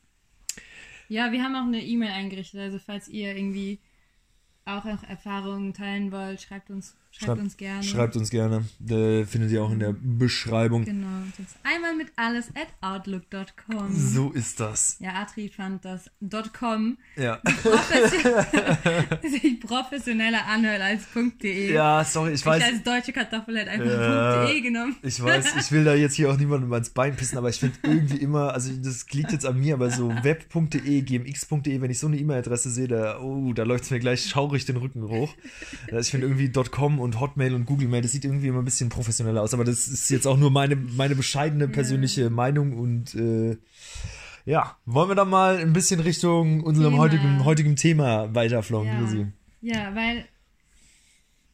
Ja, 1.08 1.32
wir 1.32 1.42
haben 1.42 1.56
auch 1.56 1.66
eine 1.66 1.82
E-Mail 1.82 2.12
eingerichtet, 2.12 2.60
also 2.60 2.78
falls 2.78 3.08
ihr 3.08 3.36
irgendwie 3.36 3.80
auch 4.64 4.84
noch 4.84 5.02
Erfahrungen 5.02 5.74
teilen 5.74 6.12
wollt, 6.12 6.42
schreibt 6.42 6.70
uns, 6.70 6.96
schreibt 7.16 7.24
Schreibt- 7.26 7.40
uns 7.42 7.56
gerne. 7.56 7.82
Schreibt 7.84 8.16
uns 8.16 8.30
gerne. 8.30 8.64
Äh, 8.88 9.24
findet 9.24 9.50
ihr 9.52 9.62
auch 9.62 9.70
in 9.70 9.78
der 9.78 9.94
Beschreibung. 9.98 10.84
Genau. 10.84 11.06
Das 11.38 11.46
ist 11.46 11.56
einmal 11.62 11.94
mit 11.94 12.08
alles 12.16 12.48
at 12.48 12.68
outlook.com. 12.80 13.94
So 13.94 14.30
ist 14.32 14.58
das. 14.60 14.96
Ja, 15.00 15.14
Atri 15.14 15.48
fand 15.48 15.84
das 15.84 16.10
.com 16.58 16.98
Ja. 17.16 17.40
sich 19.22 19.60
professioneller 19.60 20.44
anhört 20.46 20.80
als 20.80 21.02
.de. 21.42 21.72
Ja, 21.72 22.04
sorry, 22.04 22.32
ich 22.32 22.40
Ich 22.40 22.46
weiß. 22.46 22.62
als 22.62 22.82
deutsche 22.82 23.12
Kartoffel 23.12 23.58
hätte 23.58 23.70
einfach 23.70 23.86
Ja. 23.86 24.46
.de 24.46 24.60
genommen. 24.60 24.96
Ich 25.02 25.22
weiß, 25.22 25.54
ich 25.60 25.72
will 25.72 25.84
da 25.84 25.94
jetzt 25.94 26.14
hier 26.14 26.30
auch 26.30 26.36
niemandem 26.36 26.72
ans 26.72 26.90
Bein 26.90 27.16
pissen, 27.16 27.38
aber 27.38 27.48
ich 27.48 27.58
finde 27.60 27.76
irgendwie 27.82 28.16
immer, 28.18 28.52
also 28.52 28.72
das 28.82 29.06
liegt 29.12 29.32
jetzt 29.32 29.46
an 29.46 29.58
mir, 29.58 29.74
aber 29.74 29.90
so 29.90 30.08
web.de, 30.22 31.00
gmx.de, 31.02 31.80
wenn 31.80 31.90
ich 31.90 31.98
so 31.98 32.06
eine 32.06 32.16
E-Mail-Adresse 32.18 32.70
sehe, 32.70 32.88
da, 32.88 33.20
oh, 33.20 33.52
da 33.52 33.62
läuft 33.62 33.84
es 33.84 33.90
mir 33.90 34.00
gleich 34.00 34.26
schaurig 34.26 34.64
den 34.66 34.76
Rücken 34.76 35.02
hoch. 35.08 35.34
Also 35.86 35.98
Ich 36.00 36.10
finde 36.10 36.26
irgendwie 36.26 36.50
.com 36.70 37.00
und 37.04 37.20
Hotmail 37.20 37.54
und 37.54 37.66
Google 37.66 37.88
Mail, 37.88 38.02
das 38.02 38.12
sieht 38.12 38.24
irgendwie 38.24 38.48
immer 38.48 38.58
ein 38.60 38.64
bisschen 38.64 38.88
professioneller 38.88 39.42
aus, 39.42 39.54
aber 39.54 39.64
das 39.64 39.86
ist 39.86 40.10
jetzt 40.10 40.26
auch 40.26 40.36
nur 40.36 40.50
meine, 40.50 40.74
meine 40.76 41.14
bescheidene 41.14 41.68
persönliche 41.68 42.30
Meinung 42.30 42.72
und 42.76 43.14
äh, 43.14 43.56
Ja, 44.46 44.76
wollen 44.84 45.08
wir 45.08 45.14
dann 45.14 45.30
mal 45.30 45.56
ein 45.58 45.72
bisschen 45.72 46.00
Richtung 46.00 46.62
unserem 46.62 46.92
Thema. 46.92 47.02
heutigen, 47.02 47.44
heutigen 47.44 47.76
Thema 47.76 48.34
weiterflogen, 48.34 48.88
Ja. 48.88 48.98
Chrissy? 49.00 49.26
Ja, 49.62 49.94
weil, 49.94 50.26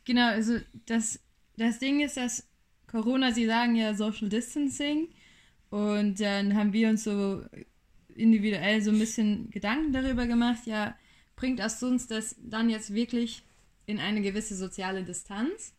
genau, 0.05 0.29
also 0.29 0.59
das, 0.87 1.21
das 1.57 1.79
Ding 1.79 2.01
ist, 2.01 2.17
dass 2.17 2.45
Corona, 2.91 3.33
sie 3.33 3.47
sagen 3.47 3.77
ja 3.77 3.95
Social 3.95 4.29
Distancing 4.29 5.09
und 5.71 6.19
dann 6.21 6.55
haben 6.57 6.73
wir 6.73 6.89
uns 6.89 7.05
so 7.05 7.43
individuell 8.17 8.83
so 8.83 8.91
ein 8.91 8.99
bisschen 8.99 9.51
Gedanken 9.51 9.93
darüber 9.93 10.27
gemacht, 10.27 10.67
ja, 10.67 10.97
bringt 11.37 11.61
das 11.61 11.81
uns 11.83 12.07
das 12.09 12.35
dann 12.43 12.69
jetzt 12.69 12.93
wirklich 12.93 13.45
in 13.91 13.99
eine 13.99 14.23
gewisse 14.23 14.57
soziale 14.57 15.05
Distanz 15.05 15.75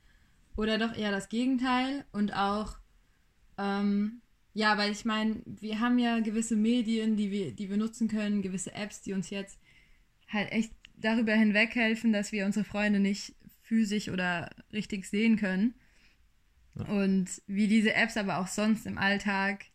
oder 0.56 0.78
doch 0.78 0.96
eher 0.96 1.12
das 1.12 1.30
Gegenteil 1.30 2.06
und 2.12 2.34
auch, 2.34 2.78
ähm, 3.58 4.22
ja, 4.54 4.78
weil 4.78 4.92
ich 4.92 5.06
meine, 5.06 5.42
wir 5.46 5.80
haben 5.80 5.98
ja 5.98 6.20
gewisse 6.20 6.56
Medien, 6.56 7.16
die 7.16 7.32
wir, 7.32 7.54
die 7.54 7.70
wir 7.70 7.78
nutzen 7.78 8.08
können, 8.08 8.42
gewisse 8.42 8.74
Apps, 8.74 9.02
die 9.02 9.14
uns 9.14 9.30
jetzt 9.30 9.60
halt 10.28 10.52
echt 10.52 10.74
darüber 10.98 11.34
hinweg 11.34 11.74
helfen, 11.76 12.14
dass 12.14 12.32
wir 12.32 12.46
unsere 12.46 12.66
Freunde 12.66 13.00
nicht 13.00 13.34
physisch 13.62 14.10
oder 14.10 14.50
richtig 14.72 15.06
sehen 15.06 15.38
können. 15.38 15.74
Und 16.76 17.42
wie 17.48 17.68
diese 17.68 17.94
Apps 17.94 18.18
aber 18.18 18.40
auch 18.40 18.48
sonst 18.48 18.86
im 18.86 18.98
Alltag 18.98 19.66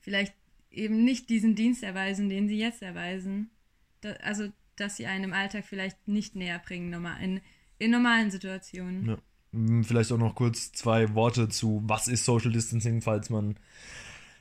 vielleicht 0.00 0.34
eben 0.70 1.04
nicht 1.04 1.30
diesen 1.30 1.54
Dienst 1.54 1.82
erweisen, 1.82 2.28
den 2.28 2.48
sie 2.48 2.58
jetzt 2.58 2.82
erweisen. 2.82 3.50
Da, 4.00 4.12
also, 4.14 4.48
dass 4.76 4.96
sie 4.96 5.06
einen 5.06 5.24
im 5.24 5.32
Alltag 5.32 5.64
vielleicht 5.64 6.08
nicht 6.08 6.36
näher 6.36 6.58
bringen, 6.58 6.92
in, 7.22 7.40
in 7.78 7.90
normalen 7.90 8.30
Situationen. 8.30 9.06
Ja. 9.06 9.18
Mm, 9.52 9.82
Vielleicht 9.82 10.12
auch 10.12 10.18
noch 10.18 10.34
kurz 10.34 10.72
zwei 10.72 11.14
Worte 11.14 11.48
zu, 11.48 11.82
was 11.84 12.08
ist 12.08 12.24
Social 12.24 12.52
Distancing, 12.52 13.02
falls 13.02 13.30
man, 13.30 13.56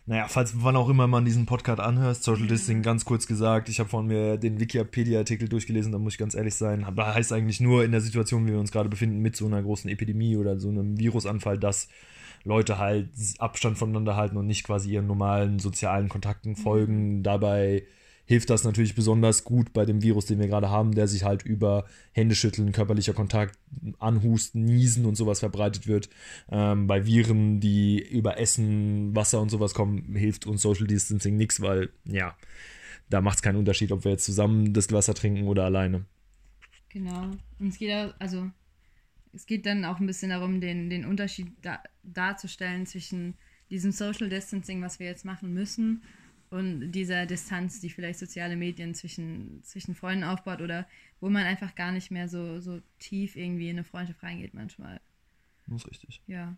naja, 0.05 0.27
falls 0.27 0.63
wann 0.63 0.75
auch 0.75 0.89
immer 0.89 1.07
man 1.07 1.25
diesen 1.25 1.45
Podcast 1.45 1.79
anhört. 1.79 2.17
Social 2.17 2.47
Distancing, 2.47 2.81
ganz 2.81 3.05
kurz 3.05 3.27
gesagt, 3.27 3.69
ich 3.69 3.79
habe 3.79 3.89
von 3.89 4.07
mir 4.07 4.37
den 4.37 4.59
Wikipedia-Artikel 4.59 5.47
durchgelesen, 5.49 5.91
da 5.91 5.99
muss 5.99 6.13
ich 6.13 6.19
ganz 6.19 6.33
ehrlich 6.33 6.55
sein. 6.55 6.85
Da 6.95 7.13
heißt 7.13 7.33
eigentlich 7.33 7.59
nur 7.59 7.83
in 7.83 7.91
der 7.91 8.01
Situation, 8.01 8.47
wie 8.47 8.51
wir 8.51 8.59
uns 8.59 8.71
gerade 8.71 8.89
befinden, 8.89 9.19
mit 9.19 9.35
so 9.35 9.45
einer 9.45 9.61
großen 9.61 9.89
Epidemie 9.89 10.37
oder 10.37 10.59
so 10.59 10.69
einem 10.69 10.97
Virusanfall, 10.97 11.57
dass 11.57 11.87
Leute 12.43 12.77
halt 12.77 13.09
Abstand 13.37 13.77
voneinander 13.77 14.15
halten 14.15 14.37
und 14.37 14.47
nicht 14.47 14.63
quasi 14.63 14.91
ihren 14.91 15.07
normalen 15.07 15.59
sozialen 15.59 16.09
Kontakten 16.09 16.55
folgen. 16.55 17.21
Dabei 17.21 17.83
hilft 18.25 18.49
das 18.49 18.63
natürlich 18.63 18.95
besonders 18.95 19.43
gut 19.43 19.73
bei 19.73 19.85
dem 19.85 20.01
Virus, 20.01 20.25
den 20.25 20.39
wir 20.39 20.47
gerade 20.47 20.69
haben, 20.69 20.93
der 20.93 21.07
sich 21.07 21.23
halt 21.23 21.43
über 21.43 21.85
Händeschütteln, 22.13 22.71
körperlicher 22.71 23.13
Kontakt, 23.13 23.57
Anhusten, 23.99 24.65
Niesen 24.65 25.05
und 25.05 25.15
sowas 25.15 25.39
verbreitet 25.39 25.87
wird. 25.87 26.09
Ähm, 26.49 26.87
bei 26.87 27.05
Viren, 27.05 27.59
die 27.59 27.99
über 27.99 28.39
Essen, 28.39 29.15
Wasser 29.15 29.41
und 29.41 29.49
sowas 29.49 29.73
kommen, 29.73 30.15
hilft 30.15 30.47
uns 30.47 30.61
Social 30.61 30.87
Distancing 30.87 31.37
nichts, 31.37 31.61
weil 31.61 31.89
ja, 32.05 32.35
da 33.09 33.21
macht 33.21 33.37
es 33.37 33.41
keinen 33.41 33.57
Unterschied, 33.57 33.91
ob 33.91 34.05
wir 34.05 34.11
jetzt 34.11 34.25
zusammen 34.25 34.73
das 34.73 34.91
Wasser 34.91 35.13
trinken 35.13 35.47
oder 35.47 35.65
alleine. 35.65 36.05
Genau. 36.89 37.31
Und 37.59 37.69
es 37.69 37.77
geht 37.77 38.13
also 38.19 38.49
es 39.33 39.45
geht 39.45 39.65
dann 39.65 39.85
auch 39.85 39.99
ein 39.99 40.07
bisschen 40.07 40.29
darum, 40.29 40.61
den, 40.61 40.89
den 40.89 41.05
Unterschied 41.05 41.47
da, 41.61 41.81
darzustellen 42.03 42.85
zwischen 42.85 43.35
diesem 43.69 43.91
Social 43.91 44.29
Distancing, 44.29 44.81
was 44.81 44.99
wir 44.99 45.07
jetzt 45.07 45.25
machen 45.25 45.53
müssen, 45.53 46.03
und 46.51 46.91
dieser 46.91 47.25
Distanz, 47.25 47.79
die 47.79 47.89
vielleicht 47.89 48.19
soziale 48.19 48.57
Medien 48.57 48.93
zwischen, 48.93 49.63
zwischen 49.63 49.95
Freunden 49.95 50.25
aufbaut 50.25 50.61
oder 50.61 50.85
wo 51.21 51.29
man 51.29 51.45
einfach 51.45 51.75
gar 51.75 51.93
nicht 51.93 52.11
mehr 52.11 52.27
so, 52.27 52.59
so 52.59 52.81
tief 52.99 53.37
irgendwie 53.37 53.69
in 53.69 53.77
eine 53.77 53.85
Freundschaft 53.85 54.21
reingeht 54.21 54.53
manchmal. 54.53 54.99
Das 55.67 55.83
ist 55.83 55.89
richtig. 55.89 56.21
Ja. 56.27 56.57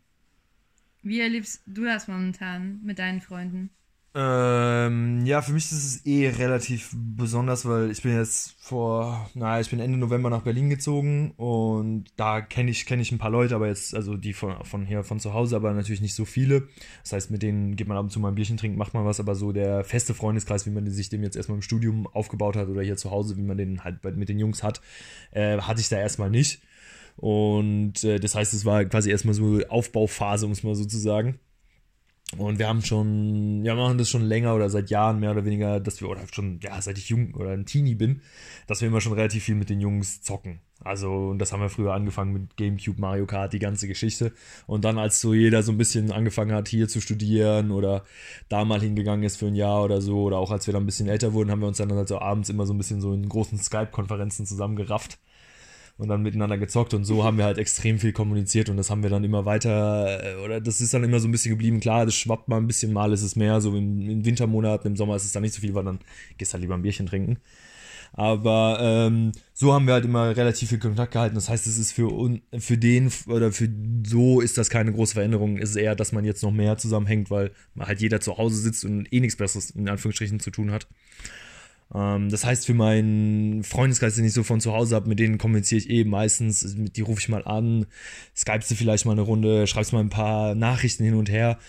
Wie 1.03 1.19
erlebst 1.19 1.61
du 1.67 1.83
das 1.83 2.07
momentan 2.07 2.81
mit 2.83 2.97
deinen 2.97 3.21
Freunden? 3.21 3.69
Ähm, 4.15 5.25
ja, 5.25 5.41
für 5.41 5.53
mich 5.53 5.71
ist 5.71 5.71
es 5.71 6.05
eh 6.05 6.29
relativ 6.29 6.91
besonders, 6.93 7.65
weil 7.65 7.89
ich 7.89 8.03
bin 8.03 8.15
jetzt 8.15 8.53
vor, 8.59 9.27
naja, 9.33 9.59
ich 9.59 9.71
bin 9.71 9.79
Ende 9.79 9.97
November 9.97 10.29
nach 10.29 10.43
Berlin 10.43 10.69
gezogen 10.69 11.31
und 11.31 12.05
da 12.15 12.41
kenne 12.41 12.69
ich, 12.69 12.85
kenne 12.85 13.01
ich 13.01 13.11
ein 13.11 13.17
paar 13.17 13.31
Leute, 13.31 13.55
aber 13.55 13.69
jetzt, 13.69 13.95
also 13.95 14.15
die 14.15 14.33
von, 14.33 14.63
von 14.65 14.85
hier, 14.85 15.03
von 15.03 15.19
zu 15.19 15.33
Hause, 15.33 15.55
aber 15.55 15.73
natürlich 15.73 16.01
nicht 16.01 16.13
so 16.13 16.25
viele. 16.25 16.67
Das 17.01 17.13
heißt, 17.13 17.31
mit 17.31 17.41
denen 17.41 17.75
geht 17.75 17.87
man 17.87 17.97
ab 17.97 18.03
und 18.03 18.11
zu 18.11 18.19
mal 18.19 18.27
ein 18.27 18.35
Bierchen 18.35 18.57
trinken, 18.57 18.77
macht 18.77 18.93
man 18.93 19.03
was, 19.03 19.19
aber 19.19 19.33
so 19.33 19.51
der 19.51 19.83
feste 19.83 20.13
Freundeskreis, 20.13 20.67
wie 20.67 20.71
man 20.71 20.87
sich 20.91 21.09
dem 21.09 21.23
jetzt 21.23 21.35
erstmal 21.35 21.57
im 21.57 21.63
Studium 21.63 22.05
aufgebaut 22.05 22.55
hat 22.55 22.67
oder 22.67 22.83
hier 22.83 22.97
zu 22.97 23.09
Hause, 23.09 23.35
wie 23.37 23.41
man 23.41 23.57
den 23.57 23.83
halt 23.83 24.03
mit 24.15 24.29
den 24.29 24.37
Jungs 24.37 24.61
hat, 24.61 24.79
äh, 25.31 25.57
hatte 25.57 25.81
ich 25.81 25.89
da 25.89 25.97
erstmal 25.97 26.29
nicht. 26.29 26.61
Und 27.17 28.03
äh, 28.03 28.19
das 28.19 28.35
heißt, 28.35 28.53
es 28.53 28.63
war 28.63 28.85
quasi 28.85 29.09
erstmal 29.09 29.33
so 29.33 29.59
Aufbauphase, 29.69 30.45
um 30.45 30.51
es 30.51 30.61
mal 30.61 30.75
so 30.75 30.85
zu 30.85 30.99
sagen. 30.99 31.39
Und 32.37 32.59
wir 32.59 32.67
haben 32.67 32.81
schon, 32.81 33.63
ja, 33.63 33.75
machen 33.75 33.97
das 33.97 34.09
schon 34.09 34.23
länger 34.23 34.55
oder 34.55 34.69
seit 34.69 34.89
Jahren 34.89 35.19
mehr 35.19 35.31
oder 35.31 35.45
weniger, 35.45 35.79
dass 35.79 36.01
wir, 36.01 36.09
oder 36.09 36.21
schon, 36.31 36.59
ja, 36.61 36.81
seit 36.81 36.97
ich 36.97 37.09
jung 37.09 37.33
oder 37.35 37.51
ein 37.51 37.65
Teenie 37.65 37.95
bin, 37.95 38.21
dass 38.67 38.81
wir 38.81 38.87
immer 38.87 39.01
schon 39.01 39.13
relativ 39.13 39.43
viel 39.43 39.55
mit 39.55 39.69
den 39.69 39.79
Jungs 39.81 40.21
zocken. 40.21 40.59
Also, 40.83 41.11
und 41.11 41.39
das 41.39 41.53
haben 41.53 41.61
wir 41.61 41.69
früher 41.69 41.93
angefangen 41.93 42.33
mit 42.33 42.57
Gamecube, 42.57 42.99
Mario 42.99 43.25
Kart, 43.25 43.53
die 43.53 43.59
ganze 43.59 43.87
Geschichte. 43.87 44.33
Und 44.67 44.83
dann, 44.83 44.97
als 44.97 45.21
so 45.21 45.33
jeder 45.33 45.63
so 45.63 45.71
ein 45.71 45.77
bisschen 45.77 46.11
angefangen 46.11 46.51
hat, 46.51 46.67
hier 46.67 46.87
zu 46.87 46.99
studieren 46.99 47.71
oder 47.71 48.03
da 48.49 48.65
mal 48.65 48.81
hingegangen 48.81 49.23
ist 49.23 49.37
für 49.37 49.47
ein 49.47 49.55
Jahr 49.55 49.83
oder 49.83 50.01
so, 50.01 50.23
oder 50.23 50.37
auch 50.37 50.51
als 50.51 50.67
wir 50.67 50.73
dann 50.73 50.83
ein 50.83 50.87
bisschen 50.87 51.07
älter 51.07 51.33
wurden, 51.33 51.51
haben 51.51 51.61
wir 51.61 51.67
uns 51.67 51.77
dann 51.77 51.91
halt 51.93 52.09
so 52.09 52.19
abends 52.19 52.49
immer 52.49 52.65
so 52.65 52.73
ein 52.73 52.77
bisschen 52.77 52.99
so 52.99 53.13
in 53.13 53.29
großen 53.29 53.57
Skype-Konferenzen 53.57 54.45
zusammengerafft 54.45 55.19
und 56.03 56.09
dann 56.09 56.21
miteinander 56.21 56.57
gezockt 56.57 56.93
und 56.93 57.05
so 57.05 57.23
haben 57.23 57.37
wir 57.37 57.45
halt 57.45 57.57
extrem 57.57 57.97
viel 57.97 58.11
kommuniziert 58.11 58.67
und 58.67 58.75
das 58.75 58.89
haben 58.89 59.03
wir 59.03 59.09
dann 59.09 59.23
immer 59.23 59.45
weiter 59.45 60.35
äh, 60.35 60.43
oder 60.43 60.59
das 60.59 60.81
ist 60.81 60.93
dann 60.93 61.03
immer 61.05 61.21
so 61.21 61.29
ein 61.29 61.31
bisschen 61.31 61.51
geblieben. 61.51 61.79
Klar, 61.79 62.05
das 62.05 62.13
schwappt 62.13 62.49
mal 62.49 62.57
ein 62.57 62.67
bisschen, 62.67 62.91
mal 62.91 63.13
ist 63.13 63.21
es 63.21 63.37
mehr, 63.37 63.61
so 63.61 63.73
in, 63.75 64.09
in 64.09 64.25
Wintermonaten, 64.25 64.85
im 64.85 64.97
Sommer 64.97 65.15
ist 65.15 65.23
es 65.23 65.31
dann 65.31 65.43
nicht 65.43 65.53
so 65.53 65.61
viel, 65.61 65.73
weil 65.73 65.85
dann 65.85 65.99
gehst 66.37 66.51
du 66.51 66.55
halt 66.55 66.61
lieber 66.61 66.75
ein 66.75 66.81
Bierchen 66.81 67.05
trinken. 67.05 67.37
Aber 68.11 68.77
ähm, 68.81 69.31
so 69.53 69.73
haben 69.73 69.87
wir 69.87 69.93
halt 69.93 70.05
immer 70.05 70.35
relativ 70.35 70.69
viel 70.69 70.77
Kontakt 70.77 71.13
gehalten. 71.13 71.35
Das 71.35 71.49
heißt, 71.49 71.65
es 71.65 71.79
ist 71.79 71.93
für, 71.93 72.37
für 72.59 72.77
den 72.77 73.09
oder 73.27 73.51
für 73.51 73.69
so 74.05 74.41
ist 74.41 74.57
das 74.57 74.69
keine 74.69 74.91
große 74.91 75.13
Veränderung. 75.13 75.57
Es 75.57 75.71
ist 75.71 75.77
eher, 75.77 75.95
dass 75.95 76.11
man 76.11 76.25
jetzt 76.25 76.43
noch 76.43 76.51
mehr 76.51 76.77
zusammenhängt, 76.77 77.31
weil 77.31 77.51
halt 77.79 78.01
jeder 78.01 78.19
zu 78.19 78.37
Hause 78.37 78.57
sitzt 78.57 78.85
und 78.85 79.11
eh 79.11 79.19
nichts 79.19 79.37
Besseres 79.37 79.71
in 79.71 79.89
Anführungsstrichen 79.89 80.39
zu 80.39 80.51
tun 80.51 80.71
hat. 80.71 80.85
Ähm, 81.93 82.29
das 82.29 82.45
heißt, 82.45 82.65
für 82.65 82.73
meinen 82.73 83.63
Freundeskreis, 83.63 84.15
den 84.15 84.25
ich 84.25 84.33
so 84.33 84.43
von 84.43 84.61
zu 84.61 84.73
Hause 84.73 84.95
habe, 84.95 85.09
mit 85.09 85.19
denen 85.19 85.37
kommuniziere 85.37 85.79
ich 85.79 85.89
eh 85.89 86.03
meistens. 86.03 86.75
Die 86.75 87.01
rufe 87.01 87.21
ich 87.21 87.29
mal 87.29 87.43
an, 87.45 87.85
skypst 88.35 88.71
du 88.71 88.75
vielleicht 88.75 89.05
mal 89.05 89.13
eine 89.13 89.21
Runde, 89.21 89.67
schreibst 89.67 89.93
mal 89.93 89.99
ein 89.99 90.09
paar 90.09 90.55
Nachrichten 90.55 91.03
hin 91.03 91.15
und 91.15 91.29
her. 91.29 91.59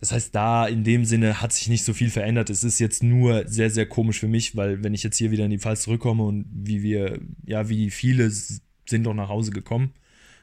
Das 0.00 0.12
heißt, 0.12 0.34
da 0.34 0.66
in 0.66 0.84
dem 0.84 1.06
Sinne 1.06 1.40
hat 1.40 1.54
sich 1.54 1.68
nicht 1.68 1.84
so 1.84 1.94
viel 1.94 2.10
verändert. 2.10 2.50
Es 2.50 2.64
ist 2.64 2.78
jetzt 2.78 3.02
nur 3.02 3.48
sehr, 3.48 3.70
sehr 3.70 3.86
komisch 3.86 4.20
für 4.20 4.28
mich, 4.28 4.54
weil 4.54 4.84
wenn 4.84 4.92
ich 4.92 5.02
jetzt 5.02 5.16
hier 5.16 5.30
wieder 5.30 5.44
in 5.46 5.50
die 5.50 5.58
Pfalz 5.58 5.82
zurückkomme 5.82 6.22
und 6.22 6.44
wie 6.52 6.82
wir, 6.82 7.18
ja, 7.46 7.68
wie 7.70 7.90
viele 7.90 8.30
sind 8.30 9.04
doch 9.04 9.14
nach 9.14 9.30
Hause 9.30 9.52
gekommen, 9.52 9.92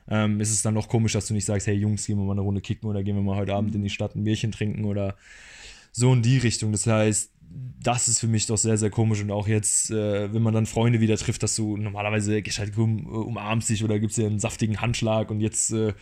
ähm, 0.10 0.42
ist 0.42 0.52
es 0.52 0.64
dann 0.64 0.74
doch 0.76 0.90
komisch, 0.90 1.14
dass 1.14 1.28
du 1.28 1.34
nicht 1.36 1.46
sagst, 1.46 1.68
hey 1.68 1.76
Jungs, 1.76 2.08
gehen 2.08 2.18
wir 2.18 2.26
mal 2.26 2.34
eine 2.34 2.42
Runde 2.42 2.62
kicken 2.62 2.90
oder 2.90 3.04
gehen 3.04 3.16
wir 3.16 3.22
mal 3.22 3.38
heute 3.38 3.54
Abend 3.54 3.76
in 3.76 3.84
die 3.84 3.90
Stadt 3.90 4.16
ein 4.16 4.24
Bierchen 4.24 4.52
trinken 4.52 4.86
oder 4.86 5.16
so 5.92 6.12
in 6.12 6.24
die 6.24 6.40
Richtung. 6.40 6.72
Das 6.72 6.88
heißt, 6.88 7.33
das 7.82 8.08
ist 8.08 8.20
für 8.20 8.28
mich 8.28 8.46
doch 8.46 8.58
sehr, 8.58 8.78
sehr 8.78 8.90
komisch. 8.90 9.22
Und 9.22 9.32
auch 9.32 9.48
jetzt, 9.48 9.92
äh, 9.92 10.34
wenn 10.34 10.42
man 10.42 10.54
dann 10.54 10.66
Freunde 10.66 11.00
wieder 11.00 11.18
trifft, 11.18 11.44
dass 11.44 11.56
du 11.56 11.78
normalerweise 11.78 12.42
gehst 12.42 12.62
um, 12.78 13.06
umarmst 13.06 13.70
dich 13.70 13.84
oder 13.84 14.00
gibst 14.00 14.18
dir 14.18 14.28
einen 14.28 14.40
saftigen 14.40 14.82
Handschlag 14.82 15.30
und 15.30 15.42
jetzt 15.42 15.72
äh, 15.72 15.94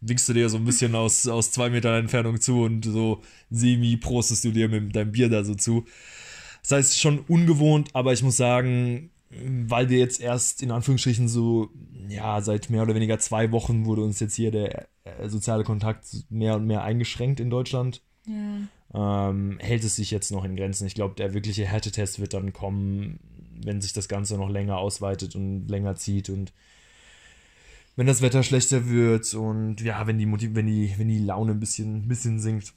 winkst 0.00 0.28
du 0.28 0.32
dir 0.32 0.48
so 0.48 0.56
ein 0.56 0.64
bisschen 0.64 0.94
aus, 0.94 1.26
aus 1.26 1.50
zwei 1.50 1.70
Metern 1.70 2.00
Entfernung 2.00 2.40
zu 2.40 2.62
und 2.62 2.84
so 2.84 3.22
semi 3.50 3.96
prostest 3.96 4.44
du 4.44 4.52
dir 4.52 4.68
mit 4.68 4.94
deinem 4.94 5.12
Bier 5.12 5.28
da 5.28 5.44
so 5.44 5.54
zu. 5.54 5.84
Das 6.62 6.72
heißt, 6.72 7.00
schon 7.00 7.20
ungewohnt, 7.20 7.90
aber 7.94 8.12
ich 8.12 8.22
muss 8.22 8.36
sagen, 8.36 9.10
weil 9.30 9.90
wir 9.90 9.98
jetzt 9.98 10.20
erst 10.20 10.62
in 10.62 10.70
Anführungsstrichen 10.70 11.28
so, 11.28 11.70
ja, 12.08 12.40
seit 12.40 12.70
mehr 12.70 12.82
oder 12.82 12.94
weniger 12.94 13.18
zwei 13.18 13.52
Wochen 13.52 13.84
wurde 13.84 14.02
uns 14.02 14.20
jetzt 14.20 14.34
hier 14.34 14.50
der 14.50 14.88
äh, 15.04 15.28
soziale 15.28 15.64
Kontakt 15.64 16.06
mehr 16.30 16.56
und 16.56 16.66
mehr 16.66 16.82
eingeschränkt 16.82 17.40
in 17.40 17.50
Deutschland 17.50 18.02
Ja. 18.26 19.30
ähm, 19.30 19.58
hält 19.60 19.84
es 19.84 19.96
sich 19.96 20.10
jetzt 20.10 20.30
noch 20.30 20.44
in 20.44 20.56
Grenzen. 20.56 20.86
Ich 20.86 20.94
glaube, 20.94 21.14
der 21.14 21.34
wirkliche 21.34 21.64
Härtetest 21.64 22.20
wird 22.20 22.34
dann 22.34 22.52
kommen, 22.52 23.20
wenn 23.62 23.80
sich 23.80 23.92
das 23.92 24.08
Ganze 24.08 24.36
noch 24.36 24.50
länger 24.50 24.78
ausweitet 24.78 25.34
und 25.34 25.68
länger 25.68 25.96
zieht 25.96 26.28
und 26.28 26.52
wenn 27.96 28.06
das 28.06 28.22
Wetter 28.22 28.44
schlechter 28.44 28.88
wird 28.88 29.34
und 29.34 29.80
ja, 29.80 30.06
wenn 30.06 30.18
die, 30.18 30.26
Motiv 30.26 30.54
wenn 30.54 30.66
die, 30.66 30.94
wenn 30.98 31.08
die 31.08 31.18
Laune 31.18 31.50
ein 31.50 31.60
bisschen, 31.60 32.04
ein 32.04 32.08
bisschen 32.08 32.38
sinkt. 32.38 32.72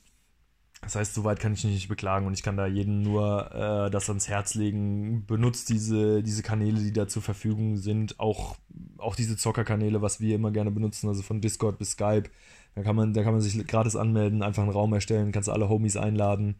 Das 0.81 0.95
heißt, 0.95 1.13
soweit 1.13 1.39
kann 1.39 1.53
ich 1.53 1.63
mich 1.63 1.73
nicht 1.73 1.89
beklagen 1.89 2.25
und 2.25 2.33
ich 2.33 2.41
kann 2.41 2.57
da 2.57 2.65
jedem 2.65 3.03
nur 3.03 3.51
äh, 3.53 3.91
das 3.91 4.09
ans 4.09 4.27
Herz 4.27 4.55
legen. 4.55 5.23
Benutzt 5.27 5.69
diese, 5.69 6.23
diese 6.23 6.41
Kanäle, 6.41 6.79
die 6.79 6.91
da 6.91 7.07
zur 7.07 7.21
Verfügung 7.21 7.77
sind. 7.77 8.19
Auch, 8.19 8.55
auch 8.97 9.15
diese 9.15 9.37
Zockerkanäle, 9.37 10.01
was 10.01 10.21
wir 10.21 10.33
immer 10.33 10.49
gerne 10.49 10.71
benutzen, 10.71 11.07
also 11.07 11.21
von 11.21 11.39
Discord 11.39 11.77
bis 11.77 11.91
Skype. 11.91 12.31
Da 12.75 12.83
kann 12.83 12.95
man, 12.95 13.13
da 13.13 13.23
kann 13.23 13.33
man 13.33 13.41
sich 13.41 13.67
gratis 13.67 13.95
anmelden, 13.95 14.43
einfach 14.43 14.63
einen 14.63 14.71
Raum 14.71 14.93
erstellen, 14.93 15.31
kannst 15.31 15.49
alle 15.49 15.69
Homies 15.69 15.97
einladen. 15.97 16.55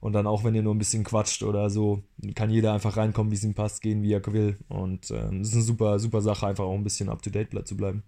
Und 0.00 0.12
dann 0.12 0.26
auch, 0.26 0.44
wenn 0.44 0.54
ihr 0.54 0.62
nur 0.62 0.74
ein 0.74 0.78
bisschen 0.78 1.04
quatscht 1.04 1.42
oder 1.42 1.70
so, 1.70 2.02
kann 2.34 2.50
jeder 2.50 2.74
einfach 2.74 2.96
reinkommen, 2.96 3.32
wie 3.32 3.36
es 3.36 3.44
ihm 3.44 3.54
passt, 3.54 3.80
gehen, 3.80 4.02
wie 4.02 4.12
er 4.12 4.24
will. 4.26 4.58
Und 4.68 5.10
ähm, 5.10 5.38
das 5.38 5.48
ist 5.48 5.54
eine 5.54 5.62
super, 5.62 5.98
super 5.98 6.20
Sache, 6.20 6.46
einfach 6.46 6.64
auch 6.64 6.74
ein 6.74 6.84
bisschen 6.84 7.08
up-to-date 7.08 7.66
zu 7.66 7.76
bleiben. 7.76 8.02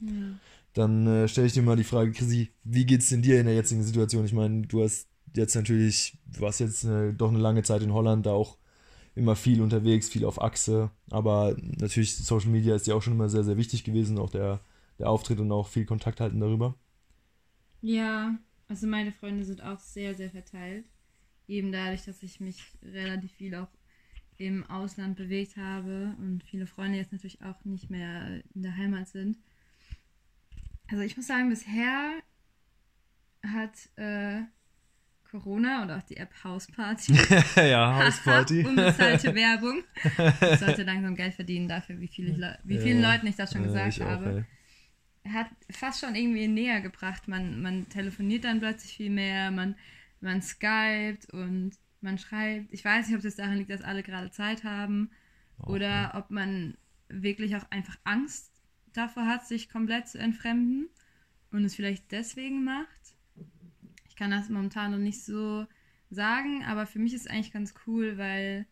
Ja. 0.00 0.10
Dann 0.72 1.06
äh, 1.06 1.28
stelle 1.28 1.46
ich 1.46 1.52
dir 1.52 1.62
mal 1.62 1.76
die 1.76 1.84
Frage, 1.84 2.10
Chrissy, 2.10 2.50
wie 2.64 2.84
geht's 2.84 3.08
denn 3.08 3.22
dir 3.22 3.38
in 3.38 3.46
der 3.46 3.54
jetzigen 3.54 3.84
Situation? 3.84 4.24
Ich 4.24 4.32
meine, 4.32 4.62
du 4.62 4.82
hast 4.82 5.06
jetzt 5.36 5.54
natürlich, 5.54 6.18
du 6.26 6.40
warst 6.40 6.60
jetzt 6.60 6.84
eine, 6.84 7.14
doch 7.14 7.30
eine 7.30 7.38
lange 7.38 7.62
Zeit 7.62 7.82
in 7.82 7.92
Holland, 7.92 8.26
da 8.26 8.32
auch 8.32 8.58
immer 9.14 9.36
viel 9.36 9.62
unterwegs, 9.62 10.08
viel 10.08 10.24
auf 10.24 10.42
Achse. 10.42 10.90
Aber 11.10 11.56
natürlich, 11.78 12.16
Social 12.16 12.50
Media 12.50 12.74
ist 12.74 12.88
ja 12.88 12.96
auch 12.96 13.02
schon 13.02 13.12
immer 13.12 13.28
sehr, 13.28 13.44
sehr 13.44 13.56
wichtig 13.56 13.84
gewesen, 13.84 14.18
auch 14.18 14.30
der, 14.30 14.60
der 14.98 15.08
Auftritt 15.08 15.40
und 15.40 15.50
auch 15.52 15.68
viel 15.68 15.86
Kontakt 15.86 16.20
halten 16.20 16.40
darüber. 16.40 16.74
Ja, 17.80 18.38
also 18.68 18.86
meine 18.86 19.12
Freunde 19.12 19.44
sind 19.44 19.62
auch 19.62 19.78
sehr, 19.78 20.14
sehr 20.14 20.30
verteilt. 20.30 20.86
Eben 21.46 21.72
dadurch, 21.72 22.04
dass 22.04 22.22
ich 22.22 22.40
mich 22.40 22.62
relativ 22.82 23.32
viel 23.32 23.54
auch 23.54 23.68
im 24.36 24.64
Ausland 24.68 25.16
bewegt 25.16 25.56
habe 25.56 26.14
und 26.18 26.42
viele 26.42 26.66
Freunde 26.66 26.98
jetzt 26.98 27.12
natürlich 27.12 27.42
auch 27.42 27.64
nicht 27.64 27.90
mehr 27.90 28.42
in 28.54 28.62
der 28.62 28.76
Heimat 28.76 29.08
sind. 29.08 29.38
Also 30.90 31.02
ich 31.02 31.16
muss 31.16 31.26
sagen, 31.26 31.50
bisher 31.50 32.12
hat 33.42 33.72
äh, 33.96 34.42
Corona 35.30 35.82
und 35.82 35.90
auch 35.90 36.02
die 36.02 36.16
App 36.16 36.32
Hausparty. 36.42 37.14
ja, 37.56 38.04
Hausparty. 38.04 38.64
Unbezahlte 38.66 39.34
Werbung. 39.34 39.82
Ich 40.52 40.58
sollte 40.58 40.84
langsam 40.84 41.16
Geld 41.16 41.34
verdienen 41.34 41.68
dafür, 41.68 41.98
wie, 42.00 42.08
viele 42.08 42.58
wie 42.64 42.78
vielen 42.78 43.00
ja. 43.00 43.12
Leuten 43.12 43.26
ich 43.26 43.36
das 43.36 43.52
schon 43.52 43.64
gesagt 43.64 43.96
ja, 43.96 44.06
habe. 44.06 44.44
Auch, 44.46 44.63
hat 45.32 45.48
fast 45.70 46.00
schon 46.00 46.14
irgendwie 46.14 46.48
näher 46.48 46.80
gebracht. 46.80 47.28
Man, 47.28 47.62
man 47.62 47.88
telefoniert 47.88 48.44
dann 48.44 48.60
plötzlich 48.60 48.96
viel 48.96 49.10
mehr, 49.10 49.50
man, 49.50 49.74
man 50.20 50.42
skypt 50.42 51.32
und 51.32 51.72
man 52.00 52.18
schreibt. 52.18 52.72
Ich 52.72 52.84
weiß 52.84 53.08
nicht, 53.08 53.16
ob 53.16 53.22
das 53.22 53.36
daran 53.36 53.56
liegt, 53.56 53.70
dass 53.70 53.82
alle 53.82 54.02
gerade 54.02 54.30
Zeit 54.30 54.64
haben 54.64 55.10
okay. 55.58 55.72
oder 55.72 56.12
ob 56.14 56.30
man 56.30 56.76
wirklich 57.08 57.56
auch 57.56 57.70
einfach 57.70 57.98
Angst 58.04 58.52
davor 58.92 59.26
hat, 59.26 59.46
sich 59.46 59.70
komplett 59.70 60.08
zu 60.08 60.18
entfremden 60.18 60.88
und 61.50 61.64
es 61.64 61.74
vielleicht 61.74 62.12
deswegen 62.12 62.64
macht. 62.64 63.16
Ich 64.08 64.16
kann 64.16 64.30
das 64.30 64.48
momentan 64.48 64.92
noch 64.92 64.98
nicht 64.98 65.24
so 65.24 65.66
sagen, 66.10 66.64
aber 66.64 66.86
für 66.86 66.98
mich 66.98 67.14
ist 67.14 67.22
es 67.22 67.26
eigentlich 67.26 67.52
ganz 67.52 67.74
cool, 67.86 68.18
weil 68.18 68.66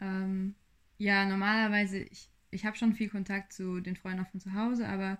ähm, 0.00 0.54
ja, 0.98 1.24
normalerweise, 1.24 1.98
ich, 1.98 2.28
ich 2.50 2.66
habe 2.66 2.76
schon 2.76 2.94
viel 2.94 3.08
Kontakt 3.08 3.52
zu 3.52 3.80
den 3.80 3.96
Freunden 3.96 4.24
auch 4.24 4.30
von 4.30 4.40
zu 4.40 4.52
Hause, 4.52 4.88
aber 4.88 5.18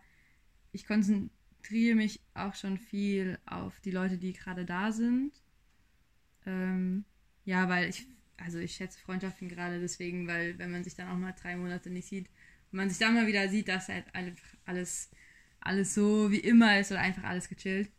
ich 0.75 0.87
konzentriere 0.87 1.95
mich 1.97 2.21
auch 2.35 2.55
schon 2.55 2.79
viel 2.79 3.39
auf 3.47 3.81
die 3.81 3.91
Leute, 3.91 4.19
die 4.19 4.33
gerade 4.33 4.65
da 4.65 4.93
sind 4.93 5.33
ähm, 6.47 7.05
ja, 7.45 7.69
weil 7.69 7.89
ich, 7.89 8.07
also 8.37 8.59
ich 8.59 8.75
schätze 8.75 8.99
Freundschaften 9.01 9.49
gerade 9.49 9.81
deswegen, 9.81 10.27
weil 10.27 10.59
wenn 10.59 10.71
man 10.71 10.85
sich 10.85 10.95
dann 10.95 11.09
auch 11.09 11.17
mal 11.17 11.33
drei 11.33 11.57
Monate 11.57 11.91
nicht 11.91 12.09
sieht 12.09 12.29
und 12.71 12.79
man 12.79 12.89
sich 12.89 12.99
dann 12.99 13.15
mal 13.15 13.27
wieder 13.27 13.49
sieht, 13.49 13.69
dass 13.69 13.89
halt 13.89 14.15
einfach 14.15 14.47
alles, 14.65 15.11
alles 15.61 15.95
so 15.95 16.31
wie 16.31 16.39
immer 16.41 16.79
ist 16.79 16.91
oder 16.91 17.01
einfach 17.01 17.25
alles 17.25 17.49
gechillt. 17.49 17.91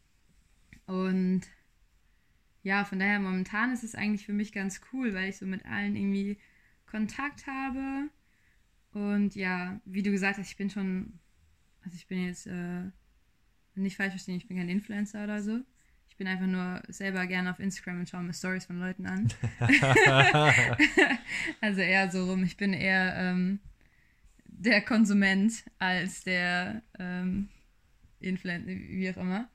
Und 0.86 1.41
ja, 2.63 2.84
von 2.86 3.00
daher 3.00 3.20
momentan 3.20 3.72
ist 3.74 3.84
es 3.84 3.96
eigentlich 3.96 4.25
für 4.25 4.34
mich 4.34 4.51
ganz 4.51 4.82
cool, 4.91 5.13
weil 5.13 5.29
ich 5.29 5.38
so 5.38 5.46
mit 5.46 5.65
allen 5.65 5.96
irgendwie 5.96 6.39
Kontakt 6.86 7.48
habe. 7.48 8.10
Und 8.94 9.36
ja, 9.36 9.79
wie 9.86 10.03
du 10.03 10.12
gesagt 10.12 10.38
hast, 10.38 10.50
ich 10.50 10.58
bin 10.58 10.70
schon, 10.70 11.20
also 11.85 11.95
ich 11.95 12.07
bin 12.07 12.25
jetzt 12.25 12.47
äh, 12.47 12.83
nicht 13.75 13.95
falsch 13.95 14.11
verstehen, 14.11 14.37
ich 14.37 14.47
bin 14.47 14.57
kein 14.57 14.69
Influencer 14.69 15.23
oder 15.23 15.41
so. 15.41 15.61
Ich 16.09 16.17
bin 16.17 16.27
einfach 16.27 16.47
nur 16.47 16.81
selber 16.87 17.27
gerne 17.27 17.51
auf 17.51 17.59
Instagram 17.59 17.99
und 17.99 18.09
schaue 18.09 18.23
mir 18.23 18.33
Stories 18.33 18.65
von 18.65 18.79
Leuten 18.79 19.05
an. 19.05 19.27
also 21.61 21.81
eher 21.81 22.09
so 22.09 22.25
rum. 22.25 22.43
Ich 22.43 22.55
bin 22.55 22.73
eher 22.73 23.15
ähm, 23.17 23.59
der 24.45 24.81
Konsument 24.81 25.51
als 25.77 26.23
der 26.23 26.81
ähm, 26.97 27.49
Influencer, 28.21 28.67
wie 28.67 29.09
auch 29.11 29.17
immer. 29.17 29.49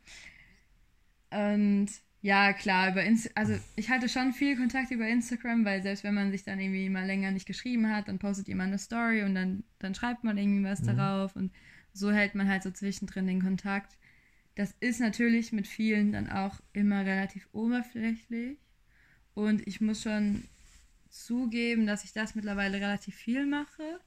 Und 1.30 1.88
ja, 2.22 2.52
klar, 2.52 2.90
über 2.90 3.02
Inst 3.02 3.34
also 3.34 3.54
ich 3.76 3.88
hatte 3.88 4.10
schon 4.10 4.34
viel 4.34 4.56
Kontakt 4.56 4.90
über 4.90 5.08
Instagram, 5.08 5.64
weil 5.64 5.82
selbst 5.82 6.04
wenn 6.04 6.14
man 6.14 6.30
sich 6.30 6.44
dann 6.44 6.60
irgendwie 6.60 6.90
mal 6.90 7.06
länger 7.06 7.30
nicht 7.30 7.46
geschrieben 7.46 7.90
hat, 7.90 8.08
dann 8.08 8.18
postet 8.18 8.48
jemand 8.48 8.68
eine 8.68 8.78
Story 8.78 9.22
und 9.22 9.34
dann, 9.34 9.64
dann 9.78 9.94
schreibt 9.94 10.24
man 10.24 10.36
irgendwie 10.36 10.62
was 10.62 10.82
mhm. 10.82 10.98
darauf 10.98 11.34
und 11.36 11.50
so 11.92 12.10
hält 12.10 12.34
man 12.34 12.48
halt 12.48 12.62
so 12.62 12.70
zwischendrin 12.70 13.26
den 13.26 13.42
Kontakt. 13.42 13.98
Das 14.54 14.74
ist 14.80 15.00
natürlich 15.00 15.52
mit 15.52 15.66
vielen 15.66 16.12
dann 16.12 16.30
auch 16.30 16.60
immer 16.72 17.04
relativ 17.04 17.48
oberflächlich. 17.52 18.58
Und 19.34 19.66
ich 19.66 19.80
muss 19.80 20.02
schon 20.02 20.44
zugeben, 21.08 21.86
dass 21.86 22.04
ich 22.04 22.12
das 22.12 22.34
mittlerweile 22.34 22.78
relativ 22.78 23.14
viel 23.14 23.46
mache. 23.46 24.00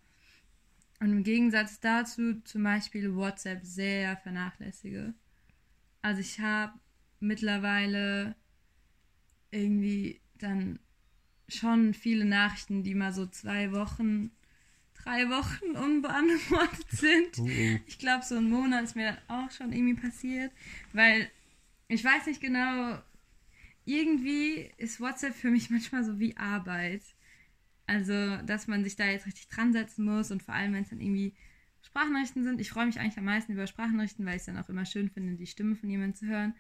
Und 0.99 1.11
im 1.11 1.23
Gegensatz 1.23 1.79
dazu 1.79 2.41
zum 2.41 2.63
Beispiel 2.63 3.15
WhatsApp 3.15 3.63
sehr 3.63 4.15
vernachlässige. 4.17 5.13
Also 6.01 6.21
ich 6.21 6.39
habe 6.39 6.79
mittlerweile 7.19 8.35
irgendwie 9.51 10.21
dann 10.37 10.79
schon 11.47 11.93
viele 11.93 12.25
Nachrichten, 12.25 12.83
die 12.83 12.95
mal 12.95 13.13
so 13.13 13.25
zwei 13.25 13.71
Wochen 13.71 14.31
drei 15.03 15.29
Wochen 15.29 15.71
unbeantwortet 15.75 16.85
sind. 16.89 17.37
Uh, 17.37 17.43
uh. 17.43 17.79
Ich 17.85 17.99
glaube, 17.99 18.23
so 18.25 18.35
ein 18.35 18.49
Monat 18.49 18.83
ist 18.83 18.95
mir 18.95 19.17
dann 19.27 19.45
auch 19.45 19.51
schon 19.51 19.71
irgendwie 19.71 19.99
passiert, 20.01 20.51
weil 20.93 21.29
ich 21.87 22.03
weiß 22.03 22.27
nicht 22.27 22.41
genau, 22.41 22.99
irgendwie 23.85 24.71
ist 24.77 24.99
WhatsApp 24.99 25.35
für 25.35 25.51
mich 25.51 25.69
manchmal 25.69 26.03
so 26.03 26.19
wie 26.19 26.37
Arbeit. 26.37 27.01
Also, 27.85 28.37
dass 28.45 28.67
man 28.67 28.83
sich 28.83 28.95
da 28.95 29.05
jetzt 29.05 29.25
richtig 29.25 29.49
dran 29.49 29.73
setzen 29.73 30.05
muss 30.05 30.31
und 30.31 30.41
vor 30.41 30.53
allem, 30.53 30.73
wenn 30.73 30.83
es 30.83 30.89
dann 30.89 31.01
irgendwie 31.01 31.33
Sprachnachrichten 31.81 32.43
sind. 32.43 32.61
Ich 32.61 32.69
freue 32.69 32.85
mich 32.85 32.99
eigentlich 32.99 33.17
am 33.17 33.25
meisten 33.25 33.51
über 33.51 33.67
Sprachnachrichten, 33.67 34.25
weil 34.25 34.35
ich 34.35 34.41
es 34.41 34.45
dann 34.45 34.57
auch 34.57 34.69
immer 34.69 34.85
schön 34.85 35.09
finde, 35.09 35.35
die 35.35 35.47
Stimme 35.47 35.75
von 35.75 35.89
jemandem 35.89 36.15
zu 36.15 36.25
hören. 36.27 36.55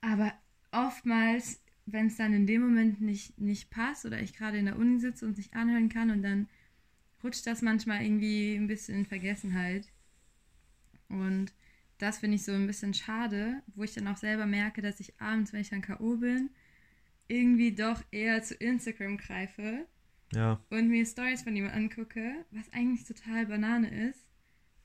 Aber 0.00 0.32
oftmals, 0.70 1.60
wenn 1.86 2.06
es 2.06 2.16
dann 2.16 2.32
in 2.32 2.46
dem 2.46 2.62
Moment 2.62 3.00
nicht, 3.00 3.38
nicht 3.38 3.70
passt 3.70 4.06
oder 4.06 4.20
ich 4.20 4.34
gerade 4.34 4.58
in 4.58 4.66
der 4.66 4.78
Uni 4.78 5.00
sitze 5.00 5.26
und 5.26 5.34
sich 5.34 5.54
anhören 5.54 5.88
kann 5.88 6.10
und 6.10 6.22
dann 6.22 6.48
rutscht 7.22 7.46
das 7.46 7.62
manchmal 7.62 8.02
irgendwie 8.02 8.54
ein 8.54 8.66
bisschen 8.66 8.96
in 8.96 9.06
Vergessenheit. 9.06 9.86
Und 11.08 11.52
das 11.98 12.18
finde 12.18 12.36
ich 12.36 12.44
so 12.44 12.52
ein 12.52 12.66
bisschen 12.66 12.94
schade, 12.94 13.62
wo 13.74 13.82
ich 13.82 13.94
dann 13.94 14.08
auch 14.08 14.16
selber 14.16 14.46
merke, 14.46 14.82
dass 14.82 15.00
ich 15.00 15.20
abends, 15.20 15.52
wenn 15.52 15.60
ich 15.60 15.70
dann 15.70 15.82
K.O. 15.82 16.16
bin, 16.16 16.50
irgendwie 17.26 17.74
doch 17.74 18.02
eher 18.10 18.42
zu 18.42 18.54
Instagram 18.54 19.18
greife 19.18 19.86
ja. 20.32 20.60
und 20.70 20.88
mir 20.88 21.04
Stories 21.04 21.42
von 21.42 21.54
jemandem 21.56 21.84
angucke, 21.84 22.44
was 22.50 22.72
eigentlich 22.72 23.04
total 23.04 23.46
Banane 23.46 24.08
ist 24.08 24.27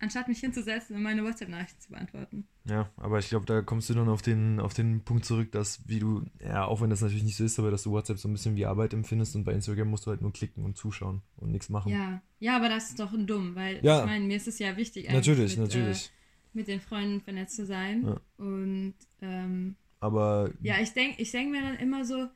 anstatt 0.04 0.28
mich 0.28 0.40
hinzusetzen 0.40 0.96
und 0.96 1.02
meine 1.02 1.24
WhatsApp-Nachrichten 1.24 1.82
zu 1.82 1.90
beantworten. 1.90 2.48
Ja, 2.66 2.90
aber 2.98 3.20
ich 3.20 3.30
glaube, 3.30 3.46
da 3.46 3.62
kommst 3.62 3.90
du 3.90 3.94
dann 3.94 4.10
auf 4.10 4.22
den, 4.22 4.60
auf 4.60 4.74
den 4.74 5.04
Punkt 5.04 5.26
zurück, 5.26 5.52
dass 5.52 5.88
wie 5.88 6.00
du, 6.00 6.24
ja, 6.40 6.66
auch 6.66 6.82
wenn 6.82 6.90
das 6.90 7.02
natürlich 7.02 7.24
nicht 7.24 7.38
so 7.38 7.44
ist, 7.44 7.58
aber 7.60 7.72
dass 7.72 7.84
du 7.84 7.92
WhatsApp 7.92 8.20
so 8.20 8.28
ein 8.28 8.34
bisschen 8.34 8.56
wie 8.56 8.66
Arbeit 8.66 8.94
empfindest 8.94 9.36
und 9.36 9.44
bei 9.44 9.54
Instagram 9.54 9.90
musst 9.90 10.06
du 10.06 10.12
halt 10.12 10.22
nur 10.22 10.32
klicken 10.32 10.64
und 10.64 10.78
zuschauen 10.78 11.22
und 11.38 11.52
nichts 11.52 11.70
machen. 11.70 11.92
Ja, 11.92 12.22
ja, 12.40 12.56
aber 12.56 12.70
das 12.70 12.90
ist 12.90 13.00
doch 13.00 13.12
dumm, 13.12 13.56
weil 13.56 13.84
ja. 13.84 14.02
ich 14.02 14.06
meine, 14.06 14.26
mir 14.26 14.38
ist 14.38 14.48
es 14.48 14.60
ja 14.60 14.78
wichtig, 14.78 15.12
natürlich, 15.12 15.58
mit, 15.58 15.68
natürlich. 15.68 16.08
Äh, 16.08 16.10
mit 16.56 16.68
den 16.68 16.82
Freunden 16.82 17.22
vernetzt 17.22 17.56
zu 17.56 17.66
sein. 17.66 18.06
Ja. 18.06 18.22
Und 18.38 18.96
ähm, 19.22 19.76
aber 20.00 20.52
ja, 20.62 20.80
ich 20.80 20.94
denke 20.94 21.22
ich 21.22 21.32
denk 21.32 21.52
mir 21.52 21.62
dann 21.62 21.78
immer 21.78 22.06
so, 22.06 22.28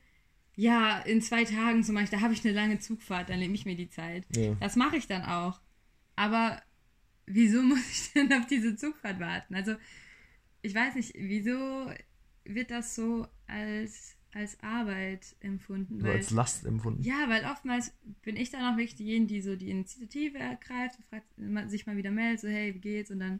ja, 0.55 0.99
in 0.99 1.21
zwei 1.21 1.43
Tagen 1.43 1.83
zum 1.83 1.95
Beispiel, 1.95 2.17
da 2.17 2.23
habe 2.23 2.33
ich 2.33 2.43
eine 2.43 2.53
lange 2.53 2.79
Zugfahrt, 2.79 3.29
dann 3.29 3.39
nehme 3.39 3.53
ich 3.53 3.65
mir 3.65 3.75
die 3.75 3.89
Zeit. 3.89 4.25
Ja. 4.35 4.55
Das 4.59 4.75
mache 4.75 4.97
ich 4.97 5.07
dann 5.07 5.23
auch. 5.23 5.59
Aber 6.15 6.59
wieso 7.27 7.61
muss 7.61 7.79
ich 7.89 8.11
denn 8.15 8.33
auf 8.33 8.47
diese 8.47 8.75
Zugfahrt 8.75 9.19
warten? 9.19 9.53
Also, 9.53 9.75
ich 10.61 10.73
weiß 10.73 10.95
nicht, 10.95 11.13
wieso 11.15 11.91
wird 12.45 12.71
das 12.71 12.95
so 12.95 13.27
als, 13.45 14.15
als 14.33 14.61
Arbeit 14.63 15.35
empfunden? 15.41 16.01
Weil, 16.01 16.13
als 16.13 16.31
Last 16.31 16.65
empfunden. 16.65 17.03
Ja, 17.03 17.25
weil 17.27 17.45
oftmals 17.45 17.93
bin 18.23 18.35
ich 18.35 18.49
dann 18.49 18.61
auch 18.61 18.77
wirklich 18.77 18.95
diejenige, 18.95 19.33
die 19.33 19.41
so 19.41 19.55
die 19.55 19.69
Initiative 19.69 20.39
ergreift, 20.39 20.97
fragt, 21.09 21.27
sich 21.69 21.85
mal 21.85 21.97
wieder 21.97 22.11
meldet, 22.11 22.41
so, 22.41 22.47
hey, 22.47 22.73
wie 22.73 22.79
geht's? 22.79 23.11
Und 23.11 23.19
dann 23.19 23.39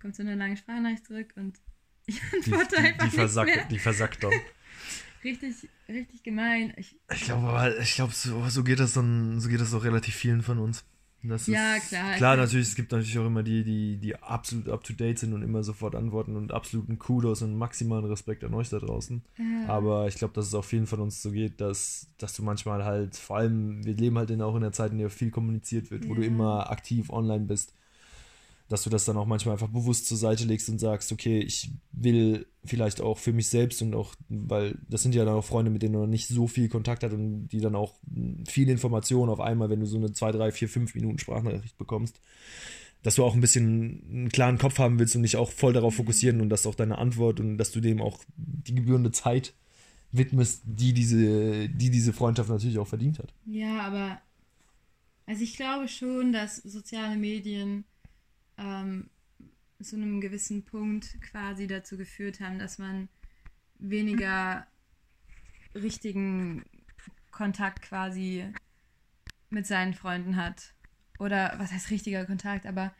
kommt 0.00 0.14
so 0.14 0.22
eine 0.22 0.34
lange 0.34 0.56
Sprachnachricht 0.56 1.06
zurück 1.06 1.32
und 1.36 1.58
ich 2.06 2.20
antworte 2.32 2.76
die, 2.76 2.82
die, 2.82 2.88
einfach 2.88 3.04
die 3.08 3.16
versackt, 3.16 3.56
mehr. 3.56 3.64
Die 3.66 3.78
versackt 3.78 4.24
dann. 4.24 4.32
richtig, 5.24 5.68
richtig 5.88 6.22
gemein. 6.22 6.74
Ich, 6.76 6.96
ich 7.12 7.20
glaube 7.22 7.48
aber, 7.48 7.78
ich 7.78 7.94
glaube, 7.94 8.12
so, 8.12 8.48
so 8.48 8.64
geht 8.64 8.80
das 8.80 8.92
dann, 8.94 9.40
so 9.40 9.48
geht 9.48 9.60
das 9.60 9.72
auch 9.72 9.84
relativ 9.84 10.14
vielen 10.14 10.42
von 10.42 10.58
uns. 10.58 10.84
Das 11.24 11.46
ja, 11.46 11.78
klar. 11.78 12.16
Klar, 12.16 12.36
natürlich, 12.36 12.68
es 12.68 12.74
gibt 12.74 12.90
natürlich 12.90 13.18
auch 13.18 13.26
immer 13.26 13.42
die, 13.42 13.62
die, 13.62 13.96
die 13.98 14.16
absolut 14.16 14.68
up 14.68 14.82
to 14.82 14.92
date 14.92 15.18
sind 15.18 15.32
und 15.32 15.42
immer 15.42 15.62
sofort 15.62 15.94
antworten 15.94 16.36
und 16.36 16.52
absoluten 16.52 16.98
Kudos 16.98 17.42
und 17.42 17.56
maximalen 17.56 18.04
Respekt 18.06 18.42
an 18.42 18.54
euch 18.54 18.70
da 18.70 18.78
draußen. 18.78 19.22
Ja. 19.38 19.68
Aber 19.68 20.08
ich 20.08 20.16
glaube, 20.16 20.34
dass 20.34 20.46
es 20.46 20.54
auch 20.54 20.64
vielen 20.64 20.86
von 20.86 21.00
uns 21.00 21.22
so 21.22 21.30
geht, 21.30 21.60
dass, 21.60 22.08
dass 22.18 22.34
du 22.34 22.42
manchmal 22.42 22.84
halt, 22.84 23.16
vor 23.16 23.36
allem, 23.36 23.84
wir 23.84 23.94
leben 23.94 24.18
halt 24.18 24.30
in, 24.30 24.42
auch 24.42 24.56
in 24.56 24.62
der 24.62 24.72
Zeit, 24.72 24.92
in 24.92 24.98
der 24.98 25.10
viel 25.10 25.30
kommuniziert 25.30 25.90
wird, 25.90 26.08
wo 26.08 26.14
ja. 26.14 26.20
du 26.20 26.26
immer 26.26 26.70
aktiv 26.70 27.10
online 27.10 27.44
bist 27.44 27.74
dass 28.72 28.84
du 28.84 28.90
das 28.90 29.04
dann 29.04 29.18
auch 29.18 29.26
manchmal 29.26 29.52
einfach 29.52 29.68
bewusst 29.68 30.06
zur 30.06 30.16
Seite 30.16 30.44
legst 30.44 30.70
und 30.70 30.78
sagst, 30.78 31.12
okay, 31.12 31.40
ich 31.40 31.70
will 31.92 32.46
vielleicht 32.64 33.02
auch 33.02 33.18
für 33.18 33.34
mich 33.34 33.48
selbst 33.48 33.82
und 33.82 33.94
auch, 33.94 34.14
weil 34.30 34.78
das 34.88 35.02
sind 35.02 35.14
ja 35.14 35.26
dann 35.26 35.34
auch 35.34 35.44
Freunde, 35.44 35.70
mit 35.70 35.82
denen 35.82 35.92
du 35.92 35.98
noch 35.98 36.06
nicht 36.06 36.26
so 36.26 36.46
viel 36.48 36.70
Kontakt 36.70 37.04
hast 37.04 37.12
und 37.12 37.48
die 37.48 37.60
dann 37.60 37.76
auch 37.76 37.92
viele 38.48 38.72
Informationen 38.72 39.30
auf 39.30 39.40
einmal, 39.40 39.68
wenn 39.68 39.80
du 39.80 39.86
so 39.86 39.98
eine 39.98 40.12
2, 40.12 40.32
3, 40.32 40.52
4, 40.52 40.68
5 40.70 40.94
Minuten 40.94 41.18
Sprachnachricht 41.18 41.76
bekommst, 41.76 42.18
dass 43.02 43.16
du 43.16 43.24
auch 43.24 43.34
ein 43.34 43.42
bisschen 43.42 44.04
einen 44.10 44.28
klaren 44.30 44.56
Kopf 44.56 44.78
haben 44.78 44.98
willst 44.98 45.16
und 45.16 45.22
dich 45.22 45.36
auch 45.36 45.50
voll 45.50 45.74
darauf 45.74 45.96
fokussieren 45.96 46.40
und 46.40 46.48
dass 46.48 46.66
auch 46.66 46.74
deine 46.74 46.96
Antwort 46.96 47.40
und 47.40 47.58
dass 47.58 47.72
du 47.72 47.80
dem 47.80 48.00
auch 48.00 48.20
die 48.36 48.74
gebührende 48.74 49.12
Zeit 49.12 49.52
widmest, 50.12 50.62
die 50.64 50.94
diese, 50.94 51.68
die 51.68 51.90
diese 51.90 52.14
Freundschaft 52.14 52.48
natürlich 52.48 52.78
auch 52.78 52.88
verdient 52.88 53.18
hat. 53.18 53.34
Ja, 53.44 53.82
aber 53.82 54.18
also 55.26 55.44
ich 55.44 55.56
glaube 55.56 55.88
schon, 55.88 56.32
dass 56.32 56.56
soziale 56.56 57.16
Medien 57.16 57.84
ähm, 58.58 59.10
zu 59.80 59.96
einem 59.96 60.20
gewissen 60.20 60.64
Punkt 60.64 61.20
quasi 61.22 61.66
dazu 61.66 61.96
geführt 61.96 62.40
haben, 62.40 62.58
dass 62.58 62.78
man 62.78 63.08
weniger 63.78 64.66
richtigen 65.74 66.64
Kontakt 67.30 67.82
quasi 67.82 68.46
mit 69.50 69.66
seinen 69.66 69.94
Freunden 69.94 70.36
hat. 70.36 70.74
Oder 71.18 71.54
was 71.58 71.72
heißt 71.72 71.90
richtiger 71.90 72.24
Kontakt, 72.24 72.66
aber 72.66 72.94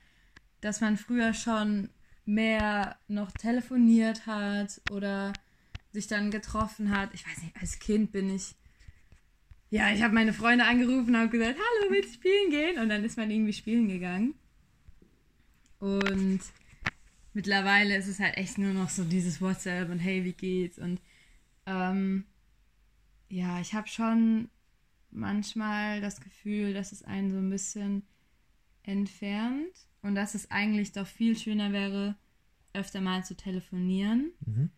dass 0.61 0.81
man 0.81 0.97
früher 0.97 1.35
schon 1.35 1.91
mehr 2.25 2.97
noch 3.09 3.31
telefoniert 3.33 4.27
hat 4.27 4.81
oder 4.91 5.33
sich 5.93 6.07
dann 6.07 6.31
getroffen 6.31 6.97
hat. 6.97 7.13
Ich 7.15 7.27
weiß 7.27 7.43
nicht, 7.43 7.57
als 7.61 7.79
Kind 7.79 8.13
bin 8.13 8.35
ich. 8.35 8.55
Ja, 9.71 9.91
ich 9.91 10.03
habe 10.03 10.15
meine 10.15 10.33
Freunde 10.33 10.65
angerufen 10.65 11.15
und 11.15 11.17
habe 11.17 11.29
gesagt, 11.31 11.57
hallo, 11.57 11.91
willst 11.93 12.11
du 12.11 12.15
spielen 12.15 12.51
gehen? 12.51 12.79
Und 12.79 12.89
dann 12.91 13.05
ist 13.05 13.17
man 13.17 13.31
irgendwie 13.31 13.53
spielen 13.53 13.89
gegangen. 13.89 14.35
Und 15.83 16.39
mittlerweile 17.35 17.97
ist 17.97 18.07
es 18.07 18.21
halt 18.21 18.37
echt 18.37 18.57
nur 18.57 18.73
noch 18.73 18.89
so 18.89 19.03
dieses 19.03 19.41
WhatsApp 19.41 19.91
und 19.91 19.99
hey, 19.99 20.25
wie 20.25 20.33
geht's? 20.33 20.79
Und 20.79 21.01
ähm, 21.67 22.25
ja, 23.29 23.61
ich 23.61 23.75
habe 23.75 23.89
schon 23.89 24.49
manchmal 25.11 26.01
das 26.01 26.21
Gefühl, 26.21 26.73
dass 26.73 26.93
es 26.93 27.03
einen 27.03 27.33
so 27.33 27.39
ein 27.39 27.51
bisschen 27.51 28.05
entfernt 28.85 29.75
und 30.03 30.15
dass 30.15 30.37
es 30.37 30.53
eigentlich 30.53 30.93
doch 30.93 31.07
viel 31.09 31.37
schöner 31.37 31.73
wäre, 31.73 32.15
öfter 32.75 33.01
mal 33.01 33.25
zu 33.25 33.37
telefonieren. 33.37 34.31
Mhm. 34.47 34.71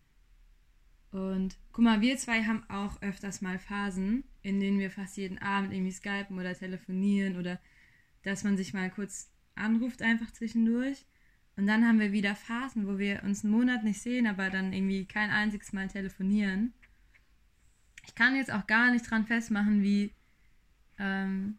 Und 1.11 1.59
guck 1.73 1.85
mal, 1.85 2.01
wir 2.01 2.17
zwei 2.17 2.45
haben 2.45 2.65
auch 2.71 3.03
öfters 3.03 3.43
mal 3.43 3.59
Phasen, 3.59 4.25
in 4.41 4.59
denen 4.59 4.79
wir 4.79 4.91
fast 4.91 5.19
jeden 5.19 5.37
Abend 5.37 5.75
irgendwie 5.75 5.93
skypen 5.93 6.39
oder 6.39 6.55
telefonieren 6.55 7.37
oder 7.37 7.61
dass 8.23 8.43
man 8.43 8.57
sich 8.57 8.73
mal 8.73 8.89
kurz 8.89 9.34
anruft 9.55 10.03
einfach 10.03 10.31
zwischendurch. 10.33 11.05
Und 11.57 11.67
dann 11.67 11.87
haben 11.87 12.01
wir 12.01 12.13
wieder 12.13 12.35
Phasen, 12.35 12.87
wo 12.87 12.99
wir 12.99 13.23
uns 13.23 13.45
einen 13.45 13.53
Monat 13.53 13.85
nicht 13.85 14.01
sehen, 14.01 14.27
aber 14.27 14.51
dann 14.51 14.73
irgendwie 14.73 15.07
kein 15.07 15.31
einziges 15.31 15.73
Mal 15.73 15.89
telefonieren. 15.89 16.73
Ich 18.07 18.15
kann 18.15 18.37
jetzt 18.37 18.53
auch 18.53 18.67
gar 18.67 18.91
nicht 18.91 19.09
dran 19.09 19.27
festmachen, 19.27 19.83
wie 19.83 20.13
ähm, 20.99 21.59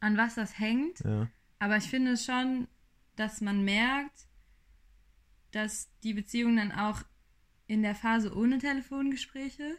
an 0.00 0.16
was 0.16 0.36
das 0.36 0.58
hängt. 0.58 1.00
Ja. 1.00 1.28
Aber 1.58 1.76
ich 1.76 1.84
finde 1.84 2.16
schon, 2.16 2.66
dass 3.16 3.40
man 3.40 3.64
merkt, 3.64 4.26
dass 5.50 5.90
die 6.02 6.14
Beziehung 6.14 6.56
dann 6.56 6.72
auch 6.72 7.02
in 7.66 7.82
der 7.82 7.94
Phase 7.94 8.34
ohne 8.34 8.58
Telefongespräche 8.58 9.76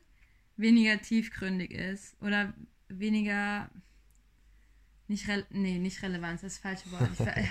weniger 0.57 1.01
tiefgründig 1.01 1.71
ist 1.71 2.21
oder 2.21 2.53
weniger 2.89 3.69
nicht 5.09 5.27
re 5.27 5.45
nee, 5.49 5.79
nicht 5.79 6.01
Relevanz, 6.01 6.41
das 6.41 6.53
ist 6.53 6.63
das 6.63 6.83
falsche 6.83 6.91
Wort. 6.91 7.09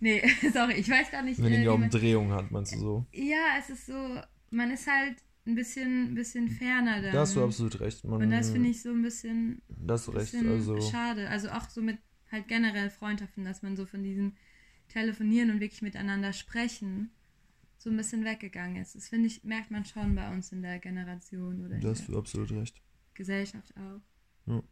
Nee, 0.00 0.22
sorry, 0.52 0.74
ich 0.74 0.88
weiß 0.88 1.10
gar 1.10 1.22
nicht. 1.22 1.42
Weniger 1.42 1.72
äh, 1.72 1.74
Umdrehung 1.74 2.32
hat, 2.32 2.50
meinst 2.50 2.74
du 2.74 2.78
so? 2.78 3.06
Ja, 3.12 3.58
es 3.58 3.68
ist 3.68 3.86
so, 3.86 4.18
man 4.50 4.70
ist 4.70 4.86
halt 4.86 5.22
ein 5.46 5.54
bisschen, 5.54 6.14
bisschen 6.14 6.48
ferner 6.48 7.02
dann. 7.02 7.12
Da 7.12 7.20
hast 7.20 7.36
du 7.36 7.44
absolut 7.44 7.78
recht. 7.80 8.02
Man, 8.04 8.22
Und 8.22 8.30
das 8.30 8.50
finde 8.50 8.70
ich 8.70 8.80
so 8.80 8.90
ein 8.90 9.02
bisschen, 9.02 9.60
das 9.68 10.12
recht, 10.12 10.34
also 10.34 10.80
schade. 10.80 11.28
Also 11.28 11.50
auch 11.50 11.68
so 11.68 11.82
mit 11.82 11.98
halt 12.32 12.48
generell 12.48 12.88
Freundschaften, 12.90 13.44
dass 13.44 13.62
man 13.62 13.76
so 13.76 13.84
von 13.84 14.02
diesem 14.02 14.36
Telefonieren 14.88 15.50
und 15.50 15.60
wirklich 15.60 15.82
miteinander 15.82 16.32
sprechen 16.32 17.10
so 17.78 17.88
ein 17.88 17.96
bisschen 17.96 18.24
weggegangen 18.24 18.76
ist. 18.76 18.94
Das 18.94 19.08
finde 19.08 19.26
ich, 19.26 19.42
merkt 19.42 19.70
man 19.70 19.84
schon 19.84 20.14
bei 20.14 20.30
uns 20.30 20.52
in 20.52 20.62
der 20.62 20.78
Generation 20.78 21.64
oder 21.64 21.78
Das 21.78 22.00
hast 22.00 22.08
du 22.08 22.18
absolut 22.18 22.52
recht. 22.52 22.80
Gesellschaft 23.14 23.74
auch. 23.76 24.00
Ja. 24.46 24.62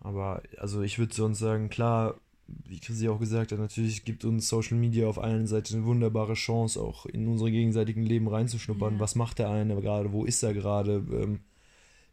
Aber 0.00 0.42
also 0.58 0.82
ich 0.82 0.98
würde 0.98 1.14
sonst 1.14 1.38
sagen, 1.38 1.68
klar, 1.68 2.14
wie 2.46 2.78
Chrissy 2.78 3.08
auch 3.08 3.18
gesagt 3.18 3.52
hat, 3.52 3.58
natürlich 3.58 4.04
gibt 4.04 4.24
uns 4.24 4.48
Social 4.48 4.76
Media 4.76 5.08
auf 5.08 5.18
einer 5.18 5.46
Seite 5.46 5.74
eine 5.74 5.84
wunderbare 5.84 6.34
Chance, 6.34 6.80
auch 6.80 7.06
in 7.06 7.26
unsere 7.26 7.50
gegenseitigen 7.50 8.02
Leben 8.02 8.28
reinzuschnuppern. 8.28 8.94
Ja. 8.94 9.00
Was 9.00 9.14
macht 9.14 9.38
der 9.38 9.50
eine 9.50 9.80
gerade? 9.80 10.12
Wo 10.12 10.24
ist 10.24 10.42
er 10.42 10.54
gerade? 10.54 11.04
Ähm, 11.10 11.40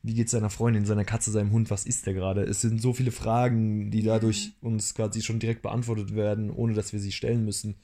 wie 0.02 0.16
geht 0.16 0.26
es 0.26 0.32
seiner 0.32 0.50
Freundin, 0.50 0.86
seiner 0.86 1.06
Katze, 1.06 1.32
seinem 1.32 1.52
Hund? 1.52 1.70
Was 1.70 1.86
ist 1.86 2.06
der 2.06 2.14
gerade? 2.14 2.42
Es 2.44 2.62
sind 2.62 2.82
so 2.82 2.94
viele 2.94 3.12
Fragen, 3.12 3.90
die 3.90 4.04
dadurch 4.04 4.52
uns 4.62 4.94
quasi 4.96 5.22
schon 5.22 5.40
direkt 5.40 5.62
beantwortet 5.62 6.14
werden, 6.14 6.50
ohne 6.50 6.74
dass 6.74 6.92
wir 6.92 7.00
sie 7.00 7.14
stellen 7.14 7.46
müssen. 7.46 7.76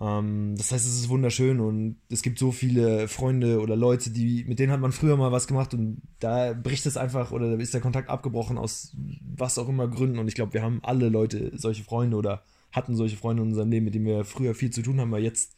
Ähm, 0.00 0.54
das 0.56 0.72
heißt, 0.72 0.86
es 0.86 0.98
ist 0.98 1.08
wunderschön 1.08 1.60
und 1.60 1.96
es 2.10 2.22
gibt 2.22 2.38
so 2.38 2.50
viele 2.50 3.06
Freunde 3.06 3.60
oder 3.60 3.76
Leute, 3.76 4.10
die, 4.10 4.44
mit 4.44 4.58
denen 4.58 4.72
hat 4.72 4.80
man 4.80 4.92
früher 4.92 5.16
mal 5.16 5.30
was 5.30 5.46
gemacht 5.46 5.72
und 5.72 6.02
da 6.18 6.52
bricht 6.52 6.86
es 6.86 6.96
einfach 6.96 7.30
oder 7.30 7.56
da 7.56 7.62
ist 7.62 7.74
der 7.74 7.80
Kontakt 7.80 8.08
abgebrochen 8.08 8.58
aus 8.58 8.96
was 9.36 9.58
auch 9.58 9.68
immer 9.68 9.88
Gründen. 9.88 10.18
Und 10.18 10.28
ich 10.28 10.34
glaube, 10.34 10.54
wir 10.54 10.62
haben 10.62 10.80
alle 10.82 11.08
Leute 11.08 11.52
solche 11.54 11.84
Freunde 11.84 12.16
oder 12.16 12.42
hatten 12.72 12.96
solche 12.96 13.16
Freunde 13.16 13.42
in 13.42 13.50
unserem 13.50 13.70
Leben, 13.70 13.84
mit 13.84 13.94
denen 13.94 14.06
wir 14.06 14.24
früher 14.24 14.54
viel 14.54 14.70
zu 14.70 14.82
tun 14.82 15.00
haben, 15.00 15.12
weil 15.12 15.22
jetzt 15.22 15.54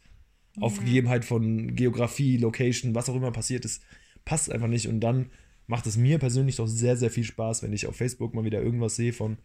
ja. 0.55 0.61
auf 0.61 0.77
Gegebenheit 0.79 1.25
von 1.25 1.75
Geografie, 1.75 2.37
Location, 2.37 2.93
was 2.93 3.09
auch 3.09 3.15
immer 3.15 3.31
passiert 3.31 3.65
ist, 3.65 3.81
passt 4.23 4.51
einfach 4.51 4.67
nicht. 4.67 4.87
Und 4.87 4.99
dann 4.99 5.31
macht 5.65 5.87
es 5.87 5.97
mir 5.97 6.19
persönlich 6.19 6.57
doch 6.57 6.67
sehr, 6.67 6.95
sehr 6.95 7.09
viel 7.09 7.23
Spaß, 7.23 7.63
wenn 7.63 7.73
ich 7.73 7.87
auf 7.87 7.95
Facebook 7.95 8.35
mal 8.35 8.45
wieder 8.45 8.61
irgendwas 8.61 8.95
sehe 8.95 9.13
von, 9.13 9.37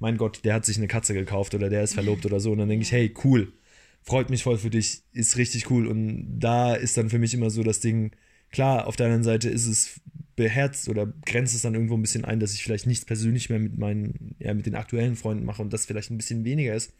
mein 0.00 0.16
Gott, 0.16 0.40
der 0.44 0.54
hat 0.54 0.64
sich 0.64 0.78
eine 0.78 0.88
Katze 0.88 1.14
gekauft 1.14 1.54
oder 1.54 1.68
der 1.68 1.84
ist 1.84 1.94
verlobt 1.94 2.26
oder 2.26 2.40
so. 2.40 2.50
Und 2.50 2.58
dann 2.58 2.68
denke 2.68 2.82
ich, 2.82 2.90
hey, 2.90 3.14
cool 3.22 3.52
freut 4.02 4.30
mich 4.30 4.42
voll 4.42 4.58
für 4.58 4.70
dich, 4.70 5.02
ist 5.12 5.36
richtig 5.36 5.70
cool. 5.70 5.86
Und 5.86 6.38
da 6.38 6.74
ist 6.74 6.96
dann 6.96 7.10
für 7.10 7.18
mich 7.18 7.34
immer 7.34 7.50
so 7.50 7.62
das 7.62 7.80
Ding, 7.80 8.12
klar, 8.50 8.86
auf 8.86 8.96
der 8.96 9.06
anderen 9.06 9.24
Seite 9.24 9.48
ist 9.48 9.66
es 9.66 10.00
beherzt 10.36 10.88
oder 10.88 11.12
grenzt 11.26 11.54
es 11.54 11.62
dann 11.62 11.74
irgendwo 11.74 11.94
ein 11.96 12.02
bisschen 12.02 12.24
ein, 12.24 12.40
dass 12.40 12.54
ich 12.54 12.62
vielleicht 12.62 12.86
nichts 12.86 13.04
persönlich 13.04 13.50
mehr 13.50 13.58
mit 13.58 13.78
meinen, 13.78 14.34
ja, 14.38 14.54
mit 14.54 14.66
den 14.66 14.74
aktuellen 14.74 15.16
Freunden 15.16 15.44
mache 15.44 15.62
und 15.62 15.72
das 15.72 15.86
vielleicht 15.86 16.10
ein 16.10 16.16
bisschen 16.16 16.44
weniger 16.44 16.74
ist. 16.74 16.92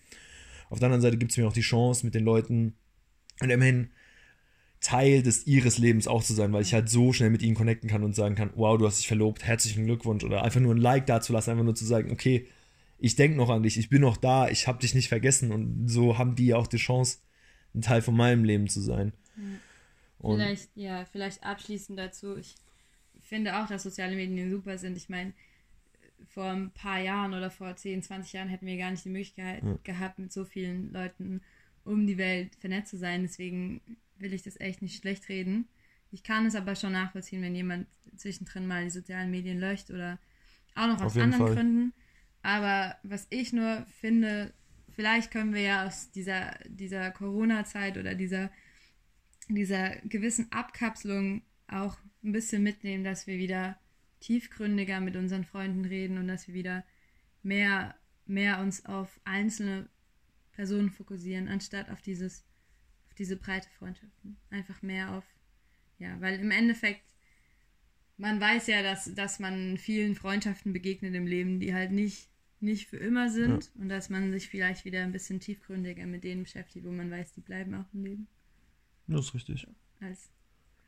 Auf 0.68 0.78
der 0.78 0.86
anderen 0.86 1.02
Seite 1.02 1.16
gibt 1.16 1.32
es 1.32 1.38
mir 1.38 1.48
auch 1.48 1.52
die 1.52 1.62
Chance, 1.62 2.04
mit 2.04 2.14
den 2.14 2.24
Leuten 2.24 2.74
und 3.40 3.50
immerhin 3.50 3.88
Teil 4.80 5.22
des 5.22 5.46
ihres 5.46 5.78
Lebens 5.78 6.06
auch 6.08 6.22
zu 6.22 6.32
sein, 6.32 6.52
weil 6.52 6.62
ich 6.62 6.72
halt 6.72 6.88
so 6.88 7.12
schnell 7.12 7.30
mit 7.30 7.42
ihnen 7.42 7.54
connecten 7.54 7.88
kann 7.88 8.02
und 8.02 8.14
sagen 8.14 8.34
kann, 8.34 8.50
wow, 8.54 8.78
du 8.78 8.86
hast 8.86 8.98
dich 8.98 9.08
verlobt, 9.08 9.44
herzlichen 9.44 9.84
Glückwunsch 9.84 10.24
oder 10.24 10.42
einfach 10.42 10.60
nur 10.60 10.74
ein 10.74 10.80
Like 10.80 11.06
dazulassen, 11.06 11.52
einfach 11.52 11.64
nur 11.64 11.74
zu 11.74 11.84
sagen, 11.84 12.10
okay, 12.10 12.46
ich 13.00 13.16
denke 13.16 13.36
noch 13.36 13.48
an 13.48 13.62
dich, 13.62 13.78
ich 13.78 13.88
bin 13.88 14.02
noch 14.02 14.16
da, 14.16 14.48
ich 14.48 14.68
habe 14.68 14.78
dich 14.78 14.94
nicht 14.94 15.08
vergessen 15.08 15.52
und 15.52 15.88
so 15.88 16.18
haben 16.18 16.36
die 16.36 16.54
auch 16.54 16.66
die 16.66 16.76
Chance, 16.76 17.18
ein 17.74 17.82
Teil 17.82 18.02
von 18.02 18.14
meinem 18.14 18.44
Leben 18.44 18.68
zu 18.68 18.80
sein. 18.80 19.12
Ja. 19.36 20.34
Vielleicht, 20.34 20.70
ja, 20.74 21.04
vielleicht 21.06 21.42
abschließend 21.42 21.98
dazu, 21.98 22.36
ich 22.36 22.54
finde 23.20 23.58
auch, 23.58 23.66
dass 23.68 23.84
soziale 23.84 24.16
Medien 24.16 24.50
super 24.50 24.76
sind. 24.76 24.98
Ich 24.98 25.08
meine, 25.08 25.32
vor 26.28 26.50
ein 26.50 26.70
paar 26.72 27.00
Jahren 27.00 27.32
oder 27.32 27.50
vor 27.50 27.74
10, 27.74 28.02
20 28.02 28.34
Jahren 28.34 28.48
hätten 28.48 28.66
wir 28.66 28.76
gar 28.76 28.90
nicht 28.90 29.04
die 29.04 29.10
Möglichkeit 29.10 29.62
ja. 29.62 29.78
gehabt, 29.82 30.18
mit 30.18 30.30
so 30.30 30.44
vielen 30.44 30.92
Leuten 30.92 31.40
um 31.84 32.06
die 32.06 32.18
Welt 32.18 32.54
vernetzt 32.56 32.90
zu 32.90 32.98
sein. 32.98 33.22
Deswegen 33.22 33.80
will 34.18 34.34
ich 34.34 34.42
das 34.42 34.60
echt 34.60 34.82
nicht 34.82 35.00
schlecht 35.00 35.30
reden. 35.30 35.68
Ich 36.12 36.22
kann 36.22 36.44
es 36.44 36.54
aber 36.54 36.74
schon 36.74 36.92
nachvollziehen, 36.92 37.40
wenn 37.40 37.54
jemand 37.54 37.86
zwischendrin 38.16 38.66
mal 38.66 38.84
die 38.84 38.90
sozialen 38.90 39.30
Medien 39.30 39.58
löscht 39.58 39.90
oder 39.90 40.18
auch 40.74 40.88
noch 40.88 41.00
aus 41.00 41.16
anderen 41.16 41.46
Fall. 41.46 41.54
Gründen. 41.54 41.92
Aber 42.42 42.96
was 43.02 43.26
ich 43.30 43.52
nur 43.52 43.84
finde, 44.00 44.52
vielleicht 44.90 45.30
können 45.30 45.54
wir 45.54 45.62
ja 45.62 45.86
aus 45.86 46.10
dieser, 46.10 46.58
dieser 46.66 47.10
Corona-Zeit 47.10 47.98
oder 47.98 48.14
dieser, 48.14 48.50
dieser 49.48 49.96
gewissen 50.04 50.50
Abkapselung 50.52 51.42
auch 51.68 51.98
ein 52.22 52.32
bisschen 52.32 52.62
mitnehmen, 52.62 53.04
dass 53.04 53.26
wir 53.26 53.38
wieder 53.38 53.78
tiefgründiger 54.20 55.00
mit 55.00 55.16
unseren 55.16 55.44
Freunden 55.44 55.84
reden 55.84 56.18
und 56.18 56.28
dass 56.28 56.46
wir 56.46 56.54
wieder 56.54 56.84
mehr, 57.42 57.94
mehr 58.26 58.60
uns 58.60 58.84
auf 58.84 59.20
einzelne 59.24 59.88
Personen 60.52 60.90
fokussieren, 60.90 61.48
anstatt 61.48 61.90
auf 61.90 62.02
dieses, 62.02 62.44
auf 63.08 63.14
diese 63.14 63.36
breite 63.36 63.68
Freundschaften. 63.78 64.36
Einfach 64.50 64.82
mehr 64.82 65.14
auf, 65.14 65.24
ja, 65.98 66.20
weil 66.20 66.38
im 66.40 66.50
Endeffekt 66.50 67.10
man 68.20 68.38
weiß 68.38 68.66
ja, 68.66 68.82
dass, 68.82 69.12
dass 69.14 69.38
man 69.38 69.78
vielen 69.78 70.14
Freundschaften 70.14 70.74
begegnet 70.74 71.14
im 71.14 71.26
Leben, 71.26 71.58
die 71.58 71.74
halt 71.74 71.90
nicht, 71.90 72.28
nicht 72.60 72.88
für 72.88 72.96
immer 72.96 73.30
sind 73.30 73.64
ja. 73.64 73.82
und 73.82 73.88
dass 73.88 74.10
man 74.10 74.32
sich 74.32 74.48
vielleicht 74.48 74.84
wieder 74.84 75.02
ein 75.02 75.12
bisschen 75.12 75.40
tiefgründiger 75.40 76.06
mit 76.06 76.24
denen 76.24 76.42
beschäftigt, 76.42 76.84
wo 76.84 76.90
man 76.90 77.10
weiß, 77.10 77.32
die 77.32 77.40
bleiben 77.40 77.74
auch 77.74 77.92
im 77.94 78.04
Leben. 78.04 78.26
Das 79.06 79.26
ist 79.26 79.34
richtig. 79.34 79.66
Als 80.00 80.30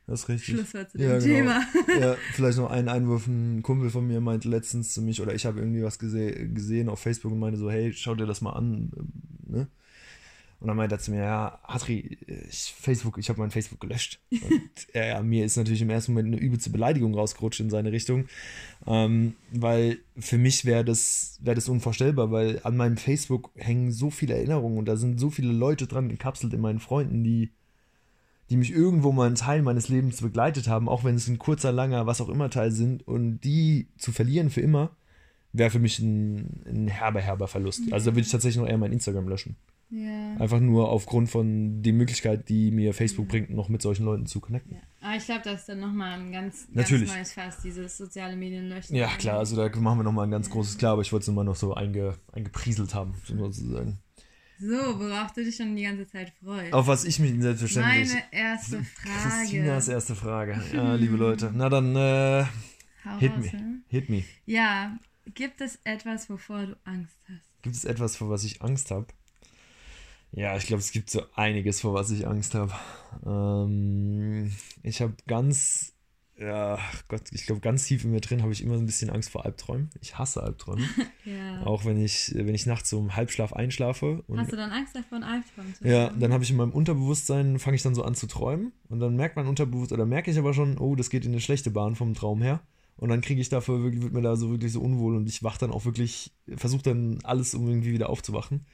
das 0.05 0.21
ist 0.21 0.29
richtig. 0.29 0.55
Schlusswort 0.55 0.91
zu 0.91 0.97
ja, 0.97 1.17
dem 1.17 1.23
genau. 1.23 1.33
Thema. 1.33 1.99
ja, 1.99 2.15
vielleicht 2.33 2.57
noch 2.57 2.69
einen 2.69 2.89
Einwurf. 2.89 3.27
Ein 3.27 3.61
Kumpel 3.61 3.89
von 3.89 4.05
mir 4.05 4.19
meinte 4.19 4.49
letztens 4.49 4.93
zu 4.93 5.01
mich, 5.01 5.21
oder 5.21 5.33
ich 5.33 5.45
habe 5.45 5.59
irgendwie 5.59 5.83
was 5.83 5.97
gese 5.97 6.49
gesehen 6.49 6.89
auf 6.89 6.99
Facebook 6.99 7.31
und 7.31 7.39
meinte 7.39 7.57
so, 7.57 7.71
hey, 7.71 7.93
schau 7.93 8.13
dir 8.13 8.25
das 8.25 8.41
mal 8.41 8.51
an. 8.51 8.91
Ne? 9.47 9.67
Und 10.63 10.67
dann 10.67 10.77
meinte 10.77 10.95
er 10.95 10.99
zu 10.99 11.11
mir, 11.11 11.23
ja, 11.23 11.59
Adri, 11.63 12.17
ich, 12.25 12.73
Facebook, 12.79 13.17
ich 13.17 13.27
habe 13.27 13.41
mein 13.41 13.51
Facebook 13.51 13.81
gelöscht. 13.81 14.21
Und 14.31 14.87
ja, 14.93 15.03
ja, 15.03 15.21
mir 15.21 15.43
ist 15.43 15.57
natürlich 15.57 15.81
im 15.81 15.89
ersten 15.89 16.13
Moment 16.13 16.33
eine 16.33 16.41
übelste 16.41 16.69
Beleidigung 16.69 17.13
rausgerutscht 17.13 17.59
in 17.59 17.69
seine 17.69 17.91
Richtung. 17.91 18.29
Ähm, 18.87 19.33
weil 19.51 19.97
für 20.17 20.37
mich 20.37 20.63
wäre 20.63 20.85
das, 20.85 21.37
wär 21.41 21.53
das 21.53 21.67
unvorstellbar, 21.67 22.31
weil 22.31 22.61
an 22.63 22.77
meinem 22.77 22.95
Facebook 22.95 23.51
hängen 23.55 23.91
so 23.91 24.09
viele 24.09 24.35
Erinnerungen 24.35 24.77
und 24.77 24.85
da 24.85 24.95
sind 24.95 25.19
so 25.19 25.29
viele 25.29 25.51
Leute 25.51 25.85
dran 25.85 26.07
gekapselt 26.07 26.53
in 26.53 26.61
meinen 26.61 26.79
Freunden, 26.79 27.25
die, 27.25 27.51
die 28.49 28.55
mich 28.55 28.71
irgendwo 28.71 29.11
mal 29.11 29.27
einen 29.27 29.35
Teil 29.35 29.63
meines 29.63 29.89
Lebens 29.89 30.21
begleitet 30.21 30.69
haben, 30.69 30.87
auch 30.87 31.03
wenn 31.03 31.15
es 31.15 31.27
ein 31.27 31.39
kurzer, 31.39 31.73
langer, 31.73 32.05
was 32.07 32.21
auch 32.21 32.29
immer 32.29 32.49
Teil 32.49 32.71
sind, 32.71 33.05
und 33.05 33.41
die 33.41 33.87
zu 33.97 34.13
verlieren 34.13 34.49
für 34.49 34.61
immer, 34.61 34.95
wäre 35.51 35.71
für 35.71 35.79
mich 35.79 35.99
ein, 35.99 36.63
ein 36.65 36.87
herber, 36.87 37.19
herber 37.19 37.49
Verlust. 37.49 37.91
Also 37.91 38.11
da 38.11 38.15
würde 38.15 38.25
ich 38.25 38.31
tatsächlich 38.31 38.61
noch 38.61 38.69
eher 38.69 38.77
mein 38.77 38.93
Instagram 38.93 39.27
löschen. 39.27 39.57
Ja. 39.93 40.37
Einfach 40.37 40.59
nur 40.59 40.89
aufgrund 40.89 41.29
von 41.29 41.83
der 41.83 41.93
Möglichkeit, 41.93 42.49
die 42.49 42.71
mir 42.71 42.95
Facebook 42.95 43.27
bringt, 43.27 43.51
noch 43.51 43.69
mit 43.69 43.83
solchen 43.83 44.05
Leuten 44.05 44.25
zu 44.25 44.39
connecten. 44.39 44.73
ja. 44.77 44.81
Aber 45.01 45.15
ich 45.17 45.25
glaube, 45.25 45.41
das 45.43 45.59
ist 45.61 45.69
dann 45.69 45.81
nochmal 45.81 46.19
ein 46.19 46.31
ganz, 46.31 46.65
ganz 46.65 46.75
Natürlich. 46.75 47.13
neues 47.13 47.33
Fass, 47.33 47.61
dieses 47.61 47.95
soziale 47.97 48.35
Medien 48.35 48.69
löschen. 48.69 48.95
Ja, 48.95 49.07
klar, 49.17 49.37
also 49.37 49.55
da 49.55 49.69
machen 49.79 49.99
wir 49.99 50.03
nochmal 50.03 50.25
ein 50.25 50.31
ganz 50.31 50.49
großes 50.49 50.79
Klar, 50.79 50.93
aber 50.93 51.03
ich 51.03 51.11
wollte 51.13 51.29
es 51.29 51.35
mal 51.35 51.43
noch 51.43 51.55
so 51.55 51.75
einge, 51.75 52.15
eingeprieselt 52.31 52.95
haben, 52.95 53.13
sozusagen. 53.23 53.99
So, 54.59 54.67
worauf 54.99 55.31
du 55.33 55.43
dich 55.43 55.55
schon 55.55 55.75
die 55.75 55.83
ganze 55.83 56.07
Zeit 56.07 56.31
freust. 56.43 56.73
Auf 56.73 56.87
was 56.87 57.03
ich 57.05 57.19
mich 57.19 57.39
selbstverständlich. 57.39 58.09
Meine 58.09 58.23
erste 58.31 58.83
Frage. 58.83 59.39
Christinas 59.39 59.87
erste 59.89 60.15
Frage. 60.15 60.63
Ja, 60.73 60.95
liebe 60.95 61.17
Leute. 61.17 61.51
Na 61.53 61.69
dann, 61.69 61.95
äh, 61.95 62.45
Hau 63.05 63.17
hit 63.19 63.31
raus, 63.33 63.51
me. 63.53 63.61
ne? 63.61 63.81
Hit 63.89 64.09
me. 64.09 64.23
Ja, 64.45 64.97
gibt 65.35 65.61
es 65.61 65.79
etwas, 65.83 66.29
wovor 66.29 66.65
du 66.65 66.77
Angst 66.85 67.17
hast? 67.27 67.61
Gibt 67.61 67.75
es 67.75 67.85
etwas, 67.85 68.15
vor 68.15 68.29
was 68.29 68.43
ich 68.43 68.61
Angst 68.61 68.89
habe? 68.89 69.07
Ja, 70.35 70.57
ich 70.57 70.65
glaube, 70.65 70.81
es 70.81 70.91
gibt 70.91 71.09
so 71.09 71.21
einiges, 71.35 71.81
vor 71.81 71.93
was 71.93 72.09
ich 72.11 72.27
Angst 72.27 72.55
habe. 72.55 72.73
Ähm, 73.25 74.51
ich 74.81 75.01
habe 75.01 75.13
ganz, 75.27 75.93
ja, 76.37 76.79
Gott, 77.07 77.21
ich 77.31 77.45
glaube, 77.45 77.61
ganz 77.61 77.85
tief 77.85 78.03
in 78.03 78.11
mir 78.11 78.19
drin 78.21 78.41
habe 78.41 78.51
ich 78.51 78.63
immer 78.63 78.75
so 78.75 78.79
ein 78.81 78.85
bisschen 78.87 79.09
Angst 79.11 79.29
vor 79.29 79.45
Albträumen. 79.45 79.89
Ich 80.01 80.17
hasse 80.17 80.41
Albträume. 80.43 80.83
Ja. 81.25 81.61
Auch 81.63 81.85
wenn 81.85 82.03
ich, 82.03 82.33
wenn 82.35 82.53
ich 82.53 82.65
nachts 82.65 82.89
so 82.89 82.99
im 82.99 83.15
Halbschlaf 83.15 83.53
einschlafe. 83.53 84.23
Und 84.27 84.37
Hast 84.39 84.51
du 84.51 84.57
dann 84.57 84.71
Angst 84.71 84.93
davor, 84.93 85.15
einen 85.19 85.23
Albtraum 85.23 85.73
zu 85.73 85.87
Ja, 85.87 86.07
haben? 86.07 86.19
dann 86.19 86.33
habe 86.33 86.43
ich 86.43 86.49
in 86.51 86.57
meinem 86.57 86.71
Unterbewusstsein, 86.73 87.59
fange 87.59 87.75
ich 87.77 87.81
dann 87.81 87.95
so 87.95 88.03
an 88.03 88.13
zu 88.13 88.27
träumen 88.27 88.73
und 88.89 88.99
dann 88.99 89.15
merkt 89.15 89.37
mein 89.37 89.47
Unterbewusstsein, 89.47 89.99
oder 89.99 90.05
merke 90.05 90.31
ich 90.31 90.37
aber 90.37 90.53
schon, 90.53 90.77
oh, 90.79 90.95
das 90.95 91.09
geht 91.09 91.23
in 91.23 91.31
eine 91.31 91.39
schlechte 91.39 91.71
Bahn 91.71 91.95
vom 91.95 92.13
Traum 92.13 92.41
her. 92.41 92.59
Und 92.97 93.07
dann 93.09 93.21
kriege 93.21 93.39
ich 93.39 93.47
dafür 93.47 93.81
wirklich, 93.83 94.01
wird 94.03 94.11
mir 94.13 94.21
da 94.21 94.35
so 94.35 94.49
wirklich 94.51 94.73
so 94.73 94.81
unwohl 94.81 95.15
und 95.15 95.29
ich 95.29 95.43
wach 95.43 95.57
dann 95.57 95.71
auch 95.71 95.85
wirklich, 95.85 96.31
versuche 96.57 96.83
dann 96.83 97.19
alles, 97.23 97.55
um 97.55 97.67
irgendwie 97.69 97.93
wieder 97.93 98.09
aufzuwachen. 98.09 98.65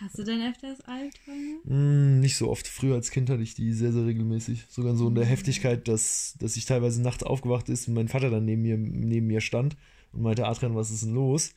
Hast 0.00 0.18
du 0.18 0.24
denn 0.24 0.42
öfters 0.50 0.80
Albträume? 0.82 1.60
Hm, 1.66 2.20
nicht 2.20 2.36
so 2.36 2.50
oft. 2.50 2.66
Früher 2.66 2.94
als 2.96 3.10
Kind 3.10 3.30
hatte 3.30 3.42
ich 3.42 3.54
die 3.54 3.72
sehr, 3.72 3.92
sehr 3.92 4.04
regelmäßig. 4.06 4.66
Sogar 4.68 4.96
so 4.96 5.08
in 5.08 5.14
der 5.14 5.24
Heftigkeit, 5.24 5.86
dass, 5.88 6.34
dass 6.38 6.56
ich 6.56 6.64
teilweise 6.66 7.00
nachts 7.00 7.22
aufgewacht 7.22 7.68
ist 7.68 7.88
und 7.88 7.94
mein 7.94 8.08
Vater 8.08 8.30
dann 8.30 8.44
neben 8.44 8.62
mir, 8.62 8.76
neben 8.76 9.26
mir 9.28 9.40
stand 9.40 9.76
und 10.12 10.22
meinte, 10.22 10.46
Adrian, 10.46 10.74
was 10.74 10.90
ist 10.90 11.04
denn 11.04 11.14
los? 11.14 11.54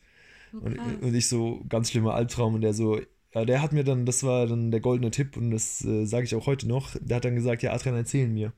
Oh, 0.54 0.58
Und, 0.58 0.78
und 1.02 1.16
ich 1.16 1.28
so, 1.28 1.64
ganz 1.68 1.90
schlimmer 1.92 2.14
Albtraum 2.14 2.54
und 2.56 2.62
der 2.62 2.74
so, 2.74 3.00
ja, 3.34 3.44
der 3.44 3.62
hat 3.62 3.74
mir 3.74 3.84
dann, 3.84 4.06
das 4.06 4.24
war 4.24 4.48
dann 4.48 4.72
der 4.72 4.80
goldene 4.80 5.12
Tipp 5.12 5.36
und 5.36 5.52
das 5.52 5.84
äh, 5.84 6.06
sage 6.06 6.26
ich 6.26 6.36
auch 6.36 6.46
heute 6.46 6.68
noch, 6.68 6.96
der 7.02 7.18
hat 7.18 7.26
dann 7.26 7.36
gesagt, 7.36 7.64
ja, 7.64 7.74
Adrian, 7.74 7.96
erzählen 7.96 8.34
mir. 8.34 8.54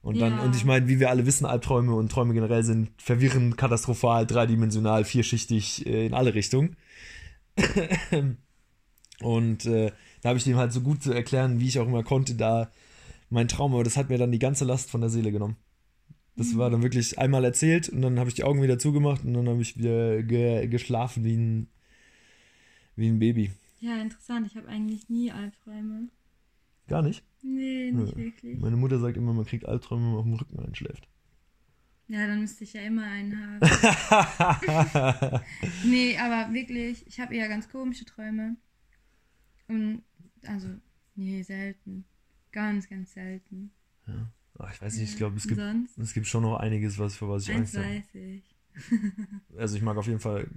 Und 0.00 0.20
dann, 0.20 0.32
Ja. 0.38 0.44
und 0.44 0.54
ich 0.56 0.64
meine, 0.64 0.88
wie 0.88 1.00
wir 1.00 1.10
alle 1.10 1.26
wissen, 1.26 1.44
Albträume 1.44 1.94
und 1.94 2.10
Träume 2.10 2.32
generell 2.32 2.62
sind 2.62 2.90
verwirrend, 2.96 3.58
katastrophal, 3.58 4.24
dreidimensional, 4.26 5.04
vierschichtig, 5.04 5.84
äh, 5.86 6.06
in 6.06 6.14
alle 6.14 6.34
Richtungen. 6.34 6.76
und 9.22 9.66
äh, 9.66 9.92
da 10.22 10.30
habe 10.30 10.38
ich 10.38 10.44
dem 10.44 10.56
halt 10.56 10.72
so 10.72 10.80
gut 10.80 11.02
zu 11.02 11.12
erklären, 11.12 11.60
wie 11.60 11.68
ich 11.68 11.78
auch 11.78 11.86
immer 11.86 12.04
konnte, 12.04 12.34
da 12.34 12.70
mein 13.30 13.48
Traum, 13.48 13.74
aber 13.74 13.84
das 13.84 13.96
hat 13.96 14.08
mir 14.08 14.18
dann 14.18 14.32
die 14.32 14.38
ganze 14.38 14.64
Last 14.64 14.90
von 14.90 15.00
der 15.00 15.10
Seele 15.10 15.32
genommen. 15.32 15.56
Das 16.36 16.56
war 16.56 16.70
dann 16.70 16.82
wirklich 16.82 17.18
einmal 17.18 17.44
erzählt 17.44 17.88
und 17.88 18.00
dann 18.00 18.20
habe 18.20 18.28
ich 18.28 18.34
die 18.34 18.44
Augen 18.44 18.62
wieder 18.62 18.78
zugemacht 18.78 19.24
und 19.24 19.34
dann 19.34 19.48
habe 19.48 19.60
ich 19.60 19.76
wieder 19.76 20.22
ge 20.22 20.68
geschlafen 20.68 21.24
wie 21.24 21.36
ein, 21.36 21.66
wie 22.94 23.08
ein 23.08 23.18
Baby. 23.18 23.50
Ja, 23.80 24.00
interessant. 24.00 24.46
Ich 24.46 24.56
habe 24.56 24.68
eigentlich 24.68 25.08
nie 25.08 25.32
Albträume. 25.32 26.08
Gar 26.86 27.02
nicht. 27.02 27.24
Nee, 27.42 27.90
Nö. 27.90 28.02
nicht 28.02 28.16
wirklich. 28.16 28.60
Meine 28.60 28.76
Mutter 28.76 29.00
sagt 29.00 29.16
immer, 29.16 29.32
man 29.32 29.46
kriegt 29.46 29.66
Albträume, 29.66 30.02
wenn 30.02 30.10
man 30.10 30.18
auf 30.18 30.26
dem 30.26 30.34
Rücken 30.34 30.60
einschläft. 30.60 31.08
Ja, 32.06 32.24
dann 32.26 32.40
müsste 32.40 32.64
ich 32.64 32.72
ja 32.72 32.80
immer 32.82 33.02
einen 33.02 33.36
haben. 33.36 33.58
nee, 35.84 36.16
aber 36.18 36.54
wirklich, 36.54 37.06
ich 37.06 37.20
habe 37.20 37.34
eher 37.34 37.48
ganz 37.48 37.68
komische 37.68 38.06
Träume. 38.06 38.56
Und, 39.68 40.02
also, 40.46 40.68
nee, 41.14 41.42
selten. 41.42 42.04
Ganz, 42.52 42.88
ganz 42.88 43.12
selten. 43.12 43.70
Ach, 44.58 44.72
ich 44.72 44.82
weiß 44.82 44.96
nicht, 44.96 45.10
ich 45.10 45.16
glaube, 45.16 45.36
es 45.36 45.46
gibt, 45.46 45.60
Sonst? 45.60 45.98
es 45.98 46.12
gibt 46.14 46.26
schon 46.26 46.42
noch 46.42 46.56
einiges, 46.56 46.98
was, 46.98 47.16
für 47.16 47.28
was 47.28 47.44
ich 47.44 47.50
Eins 47.50 47.76
Angst 47.76 47.76
habe. 47.76 47.86
weiß 47.86 48.14
ich. 48.14 48.54
Also 49.58 49.76
ich 49.76 49.82
mag 49.82 49.96
auf 49.96 50.06
jeden 50.06 50.20
Fall. 50.20 50.48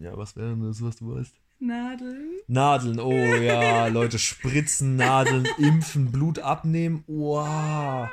Ja, 0.00 0.16
was 0.16 0.36
wäre 0.36 0.50
denn 0.50 0.62
das, 0.62 0.82
was 0.82 0.96
du 0.96 1.14
weißt? 1.14 1.34
Nadeln? 1.60 2.40
Nadeln, 2.46 2.98
oh 3.00 3.12
ja, 3.12 3.86
Leute, 3.88 4.18
Spritzen, 4.18 4.96
Nadeln, 4.96 5.46
Impfen, 5.58 6.10
Blut 6.10 6.38
abnehmen, 6.38 7.04
wow. 7.06 8.08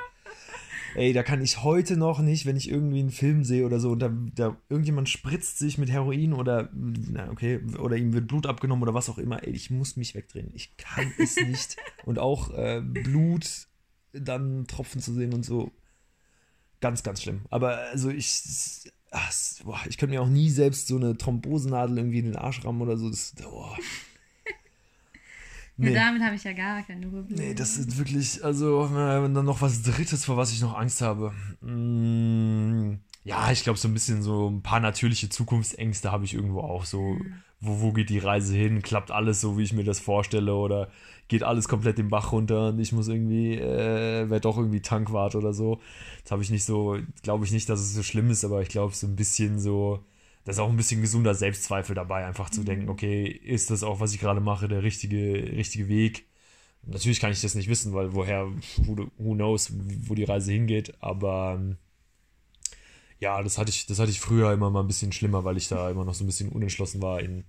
Ey, 0.96 1.14
da 1.14 1.24
kann 1.24 1.42
ich 1.42 1.64
heute 1.64 1.98
noch 1.98 2.20
nicht, 2.20 2.46
wenn 2.46 2.58
ich 2.58 2.70
irgendwie 2.70 3.00
einen 3.00 3.12
Film 3.12 3.44
sehe 3.44 3.66
oder 3.66 3.80
so, 3.80 3.92
und 3.92 4.00
da, 4.00 4.12
da 4.36 4.58
irgendjemand 4.70 5.10
spritzt 5.10 5.60
sich 5.60 5.78
mit 5.78 5.90
Heroin 5.90 6.34
oder, 6.34 6.70
na 6.74 7.30
okay, 7.30 7.60
oder 7.80 7.98
ihm 7.98 8.14
wird 8.14 8.28
Blut 8.28 8.48
abgenommen 8.48 8.84
oder 8.84 8.94
was 8.94 9.10
auch 9.10 9.18
immer, 9.18 9.44
ey, 9.44 9.52
ich 9.52 9.70
muss 9.70 9.98
mich 9.98 10.16
wegdrehen. 10.16 10.52
Ich 10.54 10.76
kann 10.78 11.12
es 11.18 11.36
nicht. 11.48 11.78
Und 12.06 12.20
auch 12.20 12.52
äh, 12.52 12.82
Blut 12.82 13.68
dann 14.14 14.66
tropfen 14.68 15.02
zu 15.02 15.14
sehen 15.14 15.34
und 15.34 15.46
so, 15.46 15.72
ganz, 16.80 17.04
ganz 17.04 17.22
schlimm. 17.22 17.42
Aber 17.50 17.78
also 17.92 18.10
ich, 18.10 18.92
ach, 19.12 19.32
boah, 19.64 19.80
ich 19.88 19.98
könnte 19.98 20.16
mir 20.16 20.22
auch 20.22 20.30
nie 20.30 20.50
selbst 20.50 20.88
so 20.88 20.96
eine 20.96 21.18
Thrombosenadel 21.18 21.98
irgendwie 21.98 22.20
in 22.20 22.26
den 22.26 22.36
Arsch 22.36 22.64
rammen 22.64 22.82
oder 22.82 22.98
so. 22.98 23.10
Das, 23.10 23.34
boah. 23.42 23.78
Ja, 25.80 25.90
Nee. 25.90 25.94
damit 25.94 26.22
habe 26.24 26.36
ich 26.36 26.44
ja 26.44 26.54
gar 26.54 26.82
keine 26.82 27.08
Probleme. 27.08 27.40
Nee, 27.42 27.54
das 27.54 27.78
ist 27.78 27.98
wirklich, 27.98 28.44
also, 28.44 28.86
äh, 28.86 29.32
dann 29.32 29.46
noch 29.46 29.62
was 29.62 29.84
Drittes, 29.84 30.26
vor 30.26 30.36
was 30.38 30.52
ich 30.52 30.62
noch 30.62 30.76
Angst 30.76 31.02
habe. 31.02 31.34
Mm, 31.62 33.00
ja, 33.24 33.52
ich 33.52 33.64
glaube, 33.64 33.78
so 33.78 33.88
ein 33.88 33.94
bisschen 33.94 34.22
so 34.24 34.50
ein 34.50 34.62
paar 34.64 34.80
natürliche 34.80 35.30
Zukunftsängste 35.30 36.12
habe 36.12 36.26
ich 36.26 36.34
irgendwo 36.34 36.62
auch. 36.62 36.86
So, 36.86 37.18
wo, 37.60 37.82
wo 37.82 37.92
geht 37.94 38.10
die 38.10 38.20
Reise 38.20 38.56
hin? 38.56 38.82
Klappt 38.82 39.12
alles 39.12 39.42
so, 39.42 39.58
wie 39.58 39.64
ich 39.64 39.74
mir 39.74 39.84
das 39.84 40.00
vorstelle? 40.00 40.56
Oder 40.56 40.90
geht 41.28 41.44
alles 41.44 41.68
komplett 41.68 41.98
den 41.98 42.10
Bach 42.10 42.32
runter 42.32 42.70
und 42.70 42.80
ich 42.80 42.94
muss 42.94 43.08
irgendwie, 43.10 43.56
äh, 43.56 44.30
werde 44.30 44.42
doch 44.42 44.58
irgendwie 44.58 44.82
Tankwart 44.82 45.36
oder 45.36 45.54
so. 45.54 45.80
Das 46.24 46.32
habe 46.32 46.42
ich 46.42 46.50
nicht 46.50 46.64
so, 46.64 46.98
glaube 47.22 47.46
ich 47.46 47.52
nicht, 47.52 47.68
dass 47.70 47.82
es 47.82 47.94
so 47.94 48.02
schlimm 48.04 48.30
ist, 48.32 48.46
aber 48.46 48.62
ich 48.62 48.70
glaube, 48.70 48.96
so 48.96 49.06
ein 49.08 49.16
bisschen 49.18 49.60
so, 49.60 50.00
da 50.48 50.52
ist 50.52 50.60
auch 50.60 50.70
ein 50.70 50.78
bisschen 50.78 51.02
gesunder 51.02 51.36
Selbstzweifel 51.36 51.94
dabei, 51.94 52.26
einfach 52.26 52.50
zu 52.50 52.64
denken, 52.64 52.88
okay, 52.88 53.26
ist 53.28 53.70
das 53.70 53.84
auch, 53.84 54.00
was 54.00 54.14
ich 54.14 54.22
gerade 54.22 54.40
mache, 54.40 54.70
der 54.70 54.82
richtige, 54.82 55.34
richtige 55.34 55.90
Weg? 55.90 56.26
Natürlich 56.84 57.20
kann 57.20 57.34
ich 57.34 57.42
das 57.42 57.54
nicht 57.54 57.68
wissen, 57.68 57.94
weil 57.94 58.14
woher, 58.14 58.48
who, 58.78 59.34
knows, 59.34 59.74
wo 60.08 60.16
die 60.16 60.24
Reise 60.24 60.54
hingeht, 60.54 60.94
aber 61.02 61.58
ähm, 61.60 61.76
ja, 63.20 63.44
das 63.44 63.58
hatte 63.58 63.72
ich, 63.72 63.88
das 63.88 64.00
hatte 64.00 64.10
ich 64.10 64.22
früher 64.22 64.54
immer 64.54 64.70
mal 64.70 64.80
ein 64.80 64.88
bisschen 64.88 65.12
schlimmer, 65.12 65.44
weil 65.44 65.58
ich 65.58 65.68
da 65.68 65.90
immer 65.90 66.06
noch 66.06 66.14
so 66.14 66.24
ein 66.24 66.28
bisschen 66.28 66.48
unentschlossen 66.48 67.02
war 67.02 67.20
in 67.20 67.44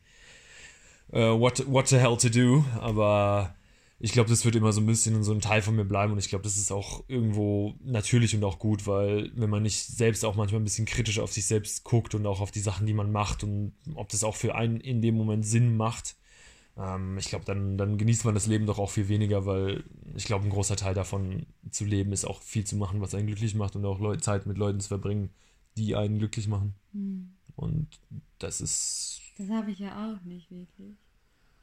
äh, 1.13 1.21
what, 1.21 1.71
what 1.71 1.87
the 1.87 1.99
hell 1.99 2.17
to 2.17 2.29
do, 2.29 2.65
aber 2.81 3.55
ich 4.01 4.13
glaube, 4.13 4.31
das 4.31 4.45
wird 4.45 4.55
immer 4.55 4.73
so 4.73 4.81
ein 4.81 4.87
bisschen 4.87 5.23
so 5.25 5.33
ein 5.33 5.41
Teil 5.41 5.61
von 5.61 5.75
mir 5.75 5.85
bleiben 5.85 6.13
und 6.13 6.19
ich 6.19 6.29
glaube, 6.29 6.45
das 6.45 6.57
ist 6.57 6.71
auch 6.71 7.03
irgendwo 7.09 7.75
natürlich 7.83 8.35
und 8.35 8.45
auch 8.45 8.59
gut, 8.59 8.87
weil 8.87 9.33
wenn 9.35 9.51
man 9.51 9.65
nicht 9.65 9.85
selbst 9.87 10.25
auch 10.25 10.37
manchmal 10.37 10.61
ein 10.61 10.65
bisschen 10.65 10.87
kritisch 10.87 11.19
auf 11.19 11.33
sich 11.33 11.47
selbst 11.47 11.83
guckt 11.83 12.15
und 12.15 12.25
auch 12.27 12.41
auf 12.41 12.53
die 12.53 12.61
Sachen, 12.61 12.87
die 12.87 12.93
man 12.93 13.11
macht 13.11 13.43
und 13.43 13.73
ob 13.95 14.09
das 14.09 14.23
auch 14.23 14.37
für 14.37 14.55
einen 14.55 14.81
in 14.81 15.03
dem 15.03 15.17
Moment 15.17 15.45
Sinn 15.45 15.77
macht, 15.77 16.17
ähm, 16.77 17.19
ich 17.19 17.29
glaube, 17.29 17.45
dann, 17.45 17.77
dann 17.77 17.99
genießt 17.99 18.25
man 18.25 18.35
das 18.35 18.47
Leben 18.47 18.67
doch 18.67 18.79
auch 18.79 18.91
viel 18.91 19.09
weniger, 19.09 19.47
weil 19.47 19.83
ich 20.15 20.25
glaube, 20.25 20.45
ein 20.45 20.51
großer 20.51 20.77
Teil 20.77 20.95
davon 20.95 21.47
zu 21.71 21.85
leben 21.85 22.13
ist 22.13 22.25
auch 22.25 22.41
viel 22.41 22.65
zu 22.65 22.77
machen, 22.77 23.01
was 23.01 23.15
einen 23.15 23.27
glücklich 23.27 23.57
macht 23.57 23.75
und 23.75 23.85
auch 23.85 23.99
Leu 23.99 24.17
Zeit 24.17 24.47
mit 24.47 24.59
Leuten 24.59 24.79
zu 24.79 24.89
verbringen, 24.89 25.31
die 25.77 25.97
einen 25.97 26.19
glücklich 26.19 26.47
machen. 26.47 26.75
Hm. 26.93 27.35
Und 27.57 27.89
das 28.39 28.61
ist. 28.61 29.21
Das 29.39 29.51
habe 29.51 29.73
ich 29.73 29.81
ja 29.81 30.13
auch 30.13 30.25
nicht 30.25 30.51
wirklich. 30.53 30.97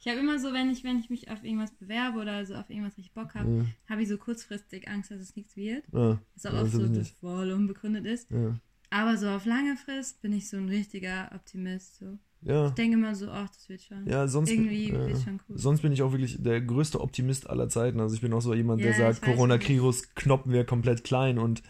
Ich 0.06 0.12
habe 0.12 0.20
immer 0.20 0.38
so, 0.38 0.52
wenn 0.52 0.70
ich, 0.70 0.84
wenn 0.84 1.00
ich 1.00 1.10
mich 1.10 1.32
auf 1.32 1.42
irgendwas 1.42 1.72
bewerbe 1.72 2.20
oder 2.20 2.46
so 2.46 2.54
auf 2.54 2.70
irgendwas 2.70 2.96
richtig 2.96 3.12
Bock 3.12 3.34
habe, 3.34 3.50
Ja, 3.50 3.64
habe 3.90 4.02
ich 4.02 4.08
so 4.08 4.16
kurzfristig 4.16 4.86
Angst, 4.86 5.10
dass 5.10 5.20
es 5.20 5.34
nichts 5.34 5.56
wird. 5.56 5.82
ja, 5.92 6.20
Was 6.36 6.46
auch 6.46 6.52
ja, 6.54 6.62
oft 6.62 6.70
so 6.70 7.02
voll 7.20 7.50
unbegründet 7.50 8.06
ist. 8.06 8.28
Aber 8.88 9.16
so 9.16 9.28
auf 9.28 9.46
lange 9.46 9.76
Frist 9.76 10.22
bin 10.22 10.32
ich 10.32 10.48
so 10.48 10.58
ein 10.58 10.68
richtiger 10.68 11.32
Optimist. 11.34 11.96
So. 11.96 12.18
ja. 12.42 12.68
Ich 12.68 12.74
denke 12.74 12.96
immer 12.96 13.16
so, 13.16 13.28
ach, 13.32 13.48
das 13.48 13.68
wird 13.68 13.82
schon. 13.82 14.06
Ja, 14.08 14.28
sonst, 14.28 14.48
Irgendwie 14.48 14.92
ja. 14.92 15.08
wird 15.08 15.18
schon 15.22 15.40
cool. 15.48 15.58
sonst 15.58 15.80
bin 15.82 15.90
ich 15.90 16.02
auch 16.02 16.12
wirklich 16.12 16.40
der 16.40 16.60
größte 16.60 17.00
Optimist 17.00 17.50
aller 17.50 17.68
Zeiten. 17.68 17.98
Also 17.98 18.14
ich 18.14 18.20
bin 18.20 18.32
auch 18.32 18.40
so 18.40 18.54
jemand, 18.54 18.82
der 18.82 18.92
Ja, 18.92 18.96
sagt, 18.96 19.16
ich 19.16 19.22
weiß, 19.28 19.34
Corona-Virus 19.34 20.14
knoppen 20.14 20.52
wir 20.52 20.64
komplett 20.64 21.02
klein 21.02 21.40
und 21.40 21.64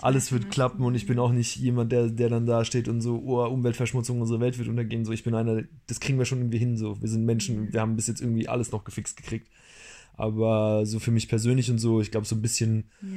alles 0.00 0.32
wird 0.32 0.50
klappen 0.50 0.84
und 0.84 0.94
ich 0.94 1.06
bin 1.06 1.18
auch 1.18 1.32
nicht 1.32 1.56
jemand, 1.56 1.92
der, 1.92 2.08
der 2.08 2.28
dann 2.28 2.46
da 2.46 2.64
steht 2.64 2.88
und 2.88 3.00
so, 3.00 3.20
oh, 3.24 3.44
Umweltverschmutzung, 3.46 4.20
unsere 4.20 4.40
Welt 4.40 4.58
wird 4.58 4.68
untergehen. 4.68 5.04
So, 5.04 5.12
ich 5.12 5.24
bin 5.24 5.34
einer, 5.34 5.62
das 5.86 6.00
kriegen 6.00 6.18
wir 6.18 6.24
schon 6.24 6.38
irgendwie 6.38 6.58
hin. 6.58 6.76
So, 6.76 7.00
wir 7.00 7.08
sind 7.08 7.24
Menschen, 7.24 7.72
wir 7.72 7.80
haben 7.80 7.96
bis 7.96 8.06
jetzt 8.06 8.20
irgendwie 8.20 8.48
alles 8.48 8.72
noch 8.72 8.84
gefixt 8.84 9.16
gekriegt. 9.16 9.48
Aber 10.16 10.84
so 10.86 10.98
für 10.98 11.10
mich 11.10 11.28
persönlich 11.28 11.70
und 11.70 11.78
so, 11.78 12.00
ich 12.00 12.10
glaube, 12.10 12.26
so 12.26 12.34
ein 12.36 12.42
bisschen, 12.42 12.84
Ja. 13.02 13.08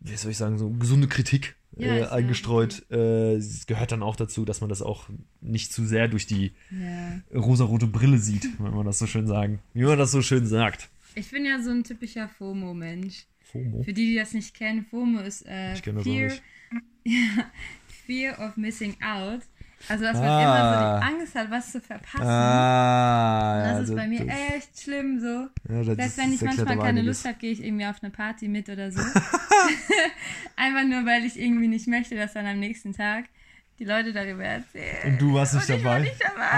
wie 0.00 0.16
soll 0.16 0.30
ich 0.30 0.36
sagen, 0.36 0.58
so 0.58 0.70
gesunde 0.70 1.08
Kritik 1.08 1.56
Ja, 1.76 1.86
äh, 1.88 2.00
ist 2.02 2.06
ja 2.06 2.12
eingestreut. 2.12 2.90
Äh, 2.90 3.40
gehört 3.66 3.92
dann 3.92 4.02
auch 4.02 4.16
dazu, 4.16 4.44
dass 4.44 4.60
man 4.60 4.68
das 4.70 4.82
auch 4.82 5.08
nicht 5.40 5.72
zu 5.72 5.84
sehr 5.86 6.08
durch 6.08 6.26
die 6.26 6.52
Ja. 6.70 7.20
rosarote 7.38 7.86
Brille 7.86 8.18
sieht, 8.18 8.48
wenn 8.60 8.74
man 8.74 8.86
das 8.86 8.98
so 8.98 9.06
schön 9.06 9.26
sagen, 9.26 9.60
wie 9.74 9.84
man 9.84 9.98
das 9.98 10.12
so 10.12 10.22
schön 10.22 10.46
sagt. 10.46 10.88
Ich 11.16 11.30
bin 11.30 11.44
ja 11.44 11.60
so 11.60 11.70
ein 11.70 11.82
typischer 11.82 12.28
FOMO-Mensch. 12.28 13.24
FOMO. 13.52 13.82
Für 13.82 13.92
die, 13.92 14.06
die 14.12 14.14
das 14.16 14.32
nicht 14.32 14.54
kennen, 14.54 14.84
FOMO 14.90 15.20
ist 15.20 15.42
äh, 15.46 15.74
das 15.74 16.02
Fear, 16.02 16.30
Fear 18.06 18.38
of 18.38 18.56
Missing 18.56 18.96
Out. 19.02 19.40
Also, 19.88 20.04
dass 20.04 20.14
man 20.18 20.24
Ah. 20.28 20.42
immer 20.42 20.60
so 20.68 20.78
die 20.78 21.14
Angst 21.22 21.34
hat, 21.34 21.50
was 21.50 21.72
zu 21.72 21.80
verpassen. 21.80 22.26
Ah, 22.26 23.62
das 23.64 23.72
ja, 23.72 23.80
ist 23.84 23.94
bei 23.96 24.08
mir 24.08 24.24
das- 24.26 24.36
echt 24.54 24.80
schlimm 24.82 25.18
so. 25.20 25.26
Ja, 25.26 25.48
das 25.68 25.86
Selbst 25.86 26.06
ist- 26.06 26.18
wenn 26.18 26.32
ich 26.34 26.40
das 26.40 26.56
manchmal 26.56 26.78
keine. 26.78 27.00
Lust 27.02 27.24
habe, 27.24 27.38
gehe 27.38 27.50
ich 27.52 27.64
irgendwie 27.64 27.86
auf 27.86 28.02
eine 28.02 28.10
Party 28.10 28.46
mit 28.48 28.68
oder 28.68 28.92
so. 28.92 29.00
Einfach 30.56 30.84
nur, 30.84 31.06
weil 31.06 31.24
ich 31.24 31.40
irgendwie 31.40 31.68
nicht 31.68 31.86
möchte, 31.86 32.14
dass 32.14 32.34
dann 32.34 32.44
am 32.46 32.58
nächsten 32.60 32.92
Tag 32.92 33.24
die 33.78 33.84
Leute 33.84 34.12
darüber 34.12 34.44
erzählen. 34.44 35.12
Und 35.14 35.18
du 35.22 35.32
warst 35.32 35.54
nicht 35.54 35.70
Und 35.70 35.76
ich 35.78 35.84
war 35.84 35.94
dabei? 35.94 36.04
nicht 36.10 36.22
dabei. 36.22 36.52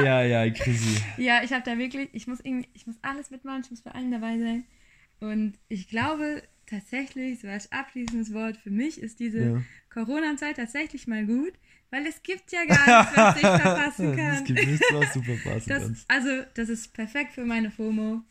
Eieieiei, 0.00 0.50
Chrissy. 0.50 1.02
Ja, 1.18 1.42
ich 1.44 1.52
habe 1.52 1.62
da 1.62 1.76
wirklich, 1.76 2.08
ich 2.14 2.26
muss 2.26 2.40
irgendwie, 2.40 2.68
ich 2.72 2.86
muss 2.86 2.96
alles 3.02 3.30
mitmachen, 3.30 3.60
ich 3.64 3.70
muss 3.70 3.82
bei 3.82 3.90
allen 3.90 4.10
dabei 4.10 4.38
sein. 4.38 4.64
Und 5.20 5.54
ich 5.68 5.88
glaube 5.88 6.42
tatsächlich, 6.66 7.40
so 7.40 7.48
als 7.48 7.70
abschließendes 7.72 8.32
Wort 8.32 8.56
für 8.56 8.70
mich 8.70 9.00
ist 9.00 9.20
diese 9.20 9.38
Ja. 9.44 9.62
Corona-Zeit 9.90 10.56
tatsächlich 10.56 11.06
mal 11.06 11.24
gut, 11.26 11.52
weil 11.90 12.06
es 12.06 12.22
gibt 12.22 12.50
ja 12.52 12.64
gar 12.64 13.02
nichts, 13.02 13.16
was 13.16 13.36
ich 13.36 13.42
verpassen 13.62 14.16
kann. 14.16 14.34
Es 14.36 14.44
gibt 14.44 14.66
nichts, 14.66 14.86
was 14.92 15.12
du 15.12 15.22
verpassen 15.22 15.68
Das, 15.68 15.82
kannst. 15.84 16.10
also, 16.10 16.28
das 16.54 16.68
ist 16.68 16.92
perfekt 16.94 17.32
für 17.32 17.44
meine 17.44 17.70
FOMO. 17.70 18.22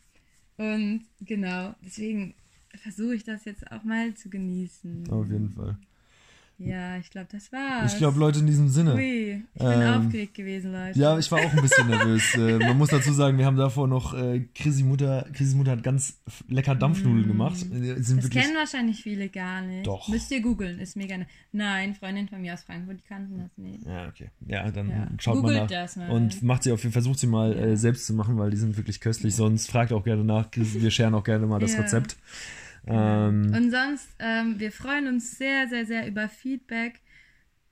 Und 0.57 1.03
genau, 1.21 1.73
deswegen 1.83 2.35
versuche 2.75 3.15
ich 3.15 3.23
das 3.23 3.45
jetzt 3.45 3.71
auch 3.71 3.83
mal 3.83 4.13
zu 4.15 4.29
genießen. 4.29 5.09
Auf 5.09 5.27
jeden 5.29 5.49
Fall. 5.51 5.77
Ja, 6.65 6.97
ich 6.97 7.09
glaube, 7.09 7.27
das 7.31 7.51
war's. 7.51 7.91
Ich 7.93 7.97
glaube, 7.97 8.19
Leute, 8.19 8.39
in 8.39 8.47
diesem 8.47 8.69
Sinne. 8.69 8.95
Ui, 8.95 9.43
ich 9.53 9.59
bin 9.61 9.71
Ähm, 9.81 10.05
aufgeregt 10.05 10.33
gewesen, 10.35 10.71
Leute. 10.71 10.97
Ja, 10.99 11.17
ich 11.17 11.31
war 11.31 11.39
auch 11.39 11.53
ein 11.53 11.61
bisschen 11.61 11.87
nervös. 11.87 12.23
Äh, 12.37 12.57
man 12.59 12.77
muss 12.77 12.89
dazu 12.89 13.11
sagen, 13.13 13.37
wir 13.37 13.45
haben 13.45 13.57
davor 13.57 13.87
noch, 13.87 14.13
äh, 14.13 14.41
Chrissy 14.55 14.83
Mutter, 14.83 15.27
Chrissy 15.33 15.55
Mutter 15.55 15.71
hat 15.71 15.83
ganz 15.83 16.19
lecker 16.47 16.75
Dampfnudeln 16.75 17.27
gemacht. 17.27 17.57
Äh, 17.71 18.01
Sind 18.01 18.23
das 18.23 18.29
kennen 18.29 18.55
wahrscheinlich 18.55 19.01
viele 19.03 19.29
gar 19.29 19.61
nicht. 19.61 19.85
Doch. 19.87 20.07
Müsst 20.07 20.31
ihr 20.31 20.41
googeln, 20.41 20.79
ist 20.79 20.95
mega. 20.95 21.17
ne- 21.17 21.27
Nein, 21.51 21.95
Freundin 21.95 22.27
von 22.27 22.41
mir 22.41 22.53
aus 22.53 22.63
Frankfurt, 22.63 22.97
die 22.99 23.07
kannten 23.07 23.37
das 23.39 23.57
nicht. 23.57 23.85
ja, 23.85 24.07
okay. 24.07 24.29
Ja, 24.47 24.69
dann 24.71 24.89
Ja. 24.89 25.07
schaut 25.19 25.35
Googelt 25.35 25.55
mal 25.55 25.61
nach. 25.63 25.69
das 25.69 25.95
mal. 25.95 26.09
Und 26.09 26.41
macht 26.43 26.63
sie 26.63 26.71
auf 26.71 26.81
versucht 26.81 27.19
sie 27.19 27.27
mal 27.27 27.53
Ja. 27.55 27.61
äh, 27.65 27.77
selbst 27.77 28.05
zu 28.07 28.13
machen, 28.13 28.37
weil 28.37 28.49
die 28.51 28.57
sind 28.57 28.75
wirklich 28.77 28.99
köstlich. 28.99 29.35
Sonst 29.35 29.69
fragt 29.69 29.91
auch 29.93 30.03
gerne 30.03 30.23
nach. 30.23 30.47
Wir 30.55 30.91
scheren 30.91 31.13
auch 31.13 31.23
gerne 31.23 31.45
mal 31.45 31.59
das 31.59 31.73
Ja. 31.73 31.81
Rezept. 31.81 32.15
Ähm, 32.87 33.53
Und 33.55 33.71
sonst, 33.71 34.07
ähm, 34.19 34.59
wir 34.59 34.71
freuen 34.71 35.07
uns 35.07 35.37
sehr, 35.37 35.67
sehr, 35.67 35.85
sehr 35.85 36.07
über 36.07 36.27
Feedback. 36.29 37.01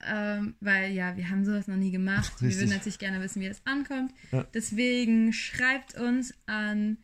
Ähm, 0.04 0.56
weil 0.62 0.92
ja, 0.94 1.16
wir 1.16 1.30
haben 1.30 1.46
sowas 1.46 1.68
noch 1.68 1.76
nie 1.76 1.92
gemacht. 1.92 2.34
Wir 2.42 2.48
Richtig. 2.48 2.64
würden 2.66 2.76
natürlich 2.78 2.98
gerne 2.98 3.22
wissen, 3.22 3.40
wie 3.42 3.46
es 3.46 3.62
ankommt. 3.66 4.12
Ja. 4.32 4.44
Deswegen 4.54 5.32
schreibt 5.32 5.96
uns 6.00 6.34
an 6.48 6.98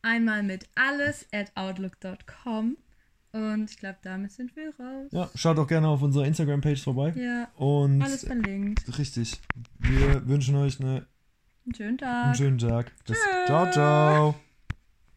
einmal 0.00 0.42
mit 0.42 0.66
alles 0.74 1.26
at 1.32 1.52
outlook.com. 1.56 2.78
Und 3.32 3.70
ich 3.70 3.78
glaube, 3.78 3.98
damit 4.02 4.30
sind 4.32 4.54
wir 4.56 4.74
raus. 4.78 5.08
ja, 5.10 5.30
schaut 5.34 5.58
auch 5.58 5.66
gerne 5.66 5.88
auf 5.88 6.02
unserer 6.02 6.26
Instagram-Page 6.26 6.82
vorbei. 6.82 7.12
Ja, 7.16 7.48
Und 7.56 8.02
alles 8.02 8.24
verlinkt. 8.24 8.98
richtig. 8.98 9.40
Wir 9.78 10.26
wünschen 10.26 10.54
euch 10.56 10.80
eine, 10.80 11.06
Einen 11.66 11.74
schönen 11.74 11.98
Tag. 11.98 12.24
einen 12.26 12.34
schönen 12.34 12.58
Tag. 12.58 12.92
Tschüss. 13.06 13.18
ciao, 13.46 13.70
ciao. 13.70 14.51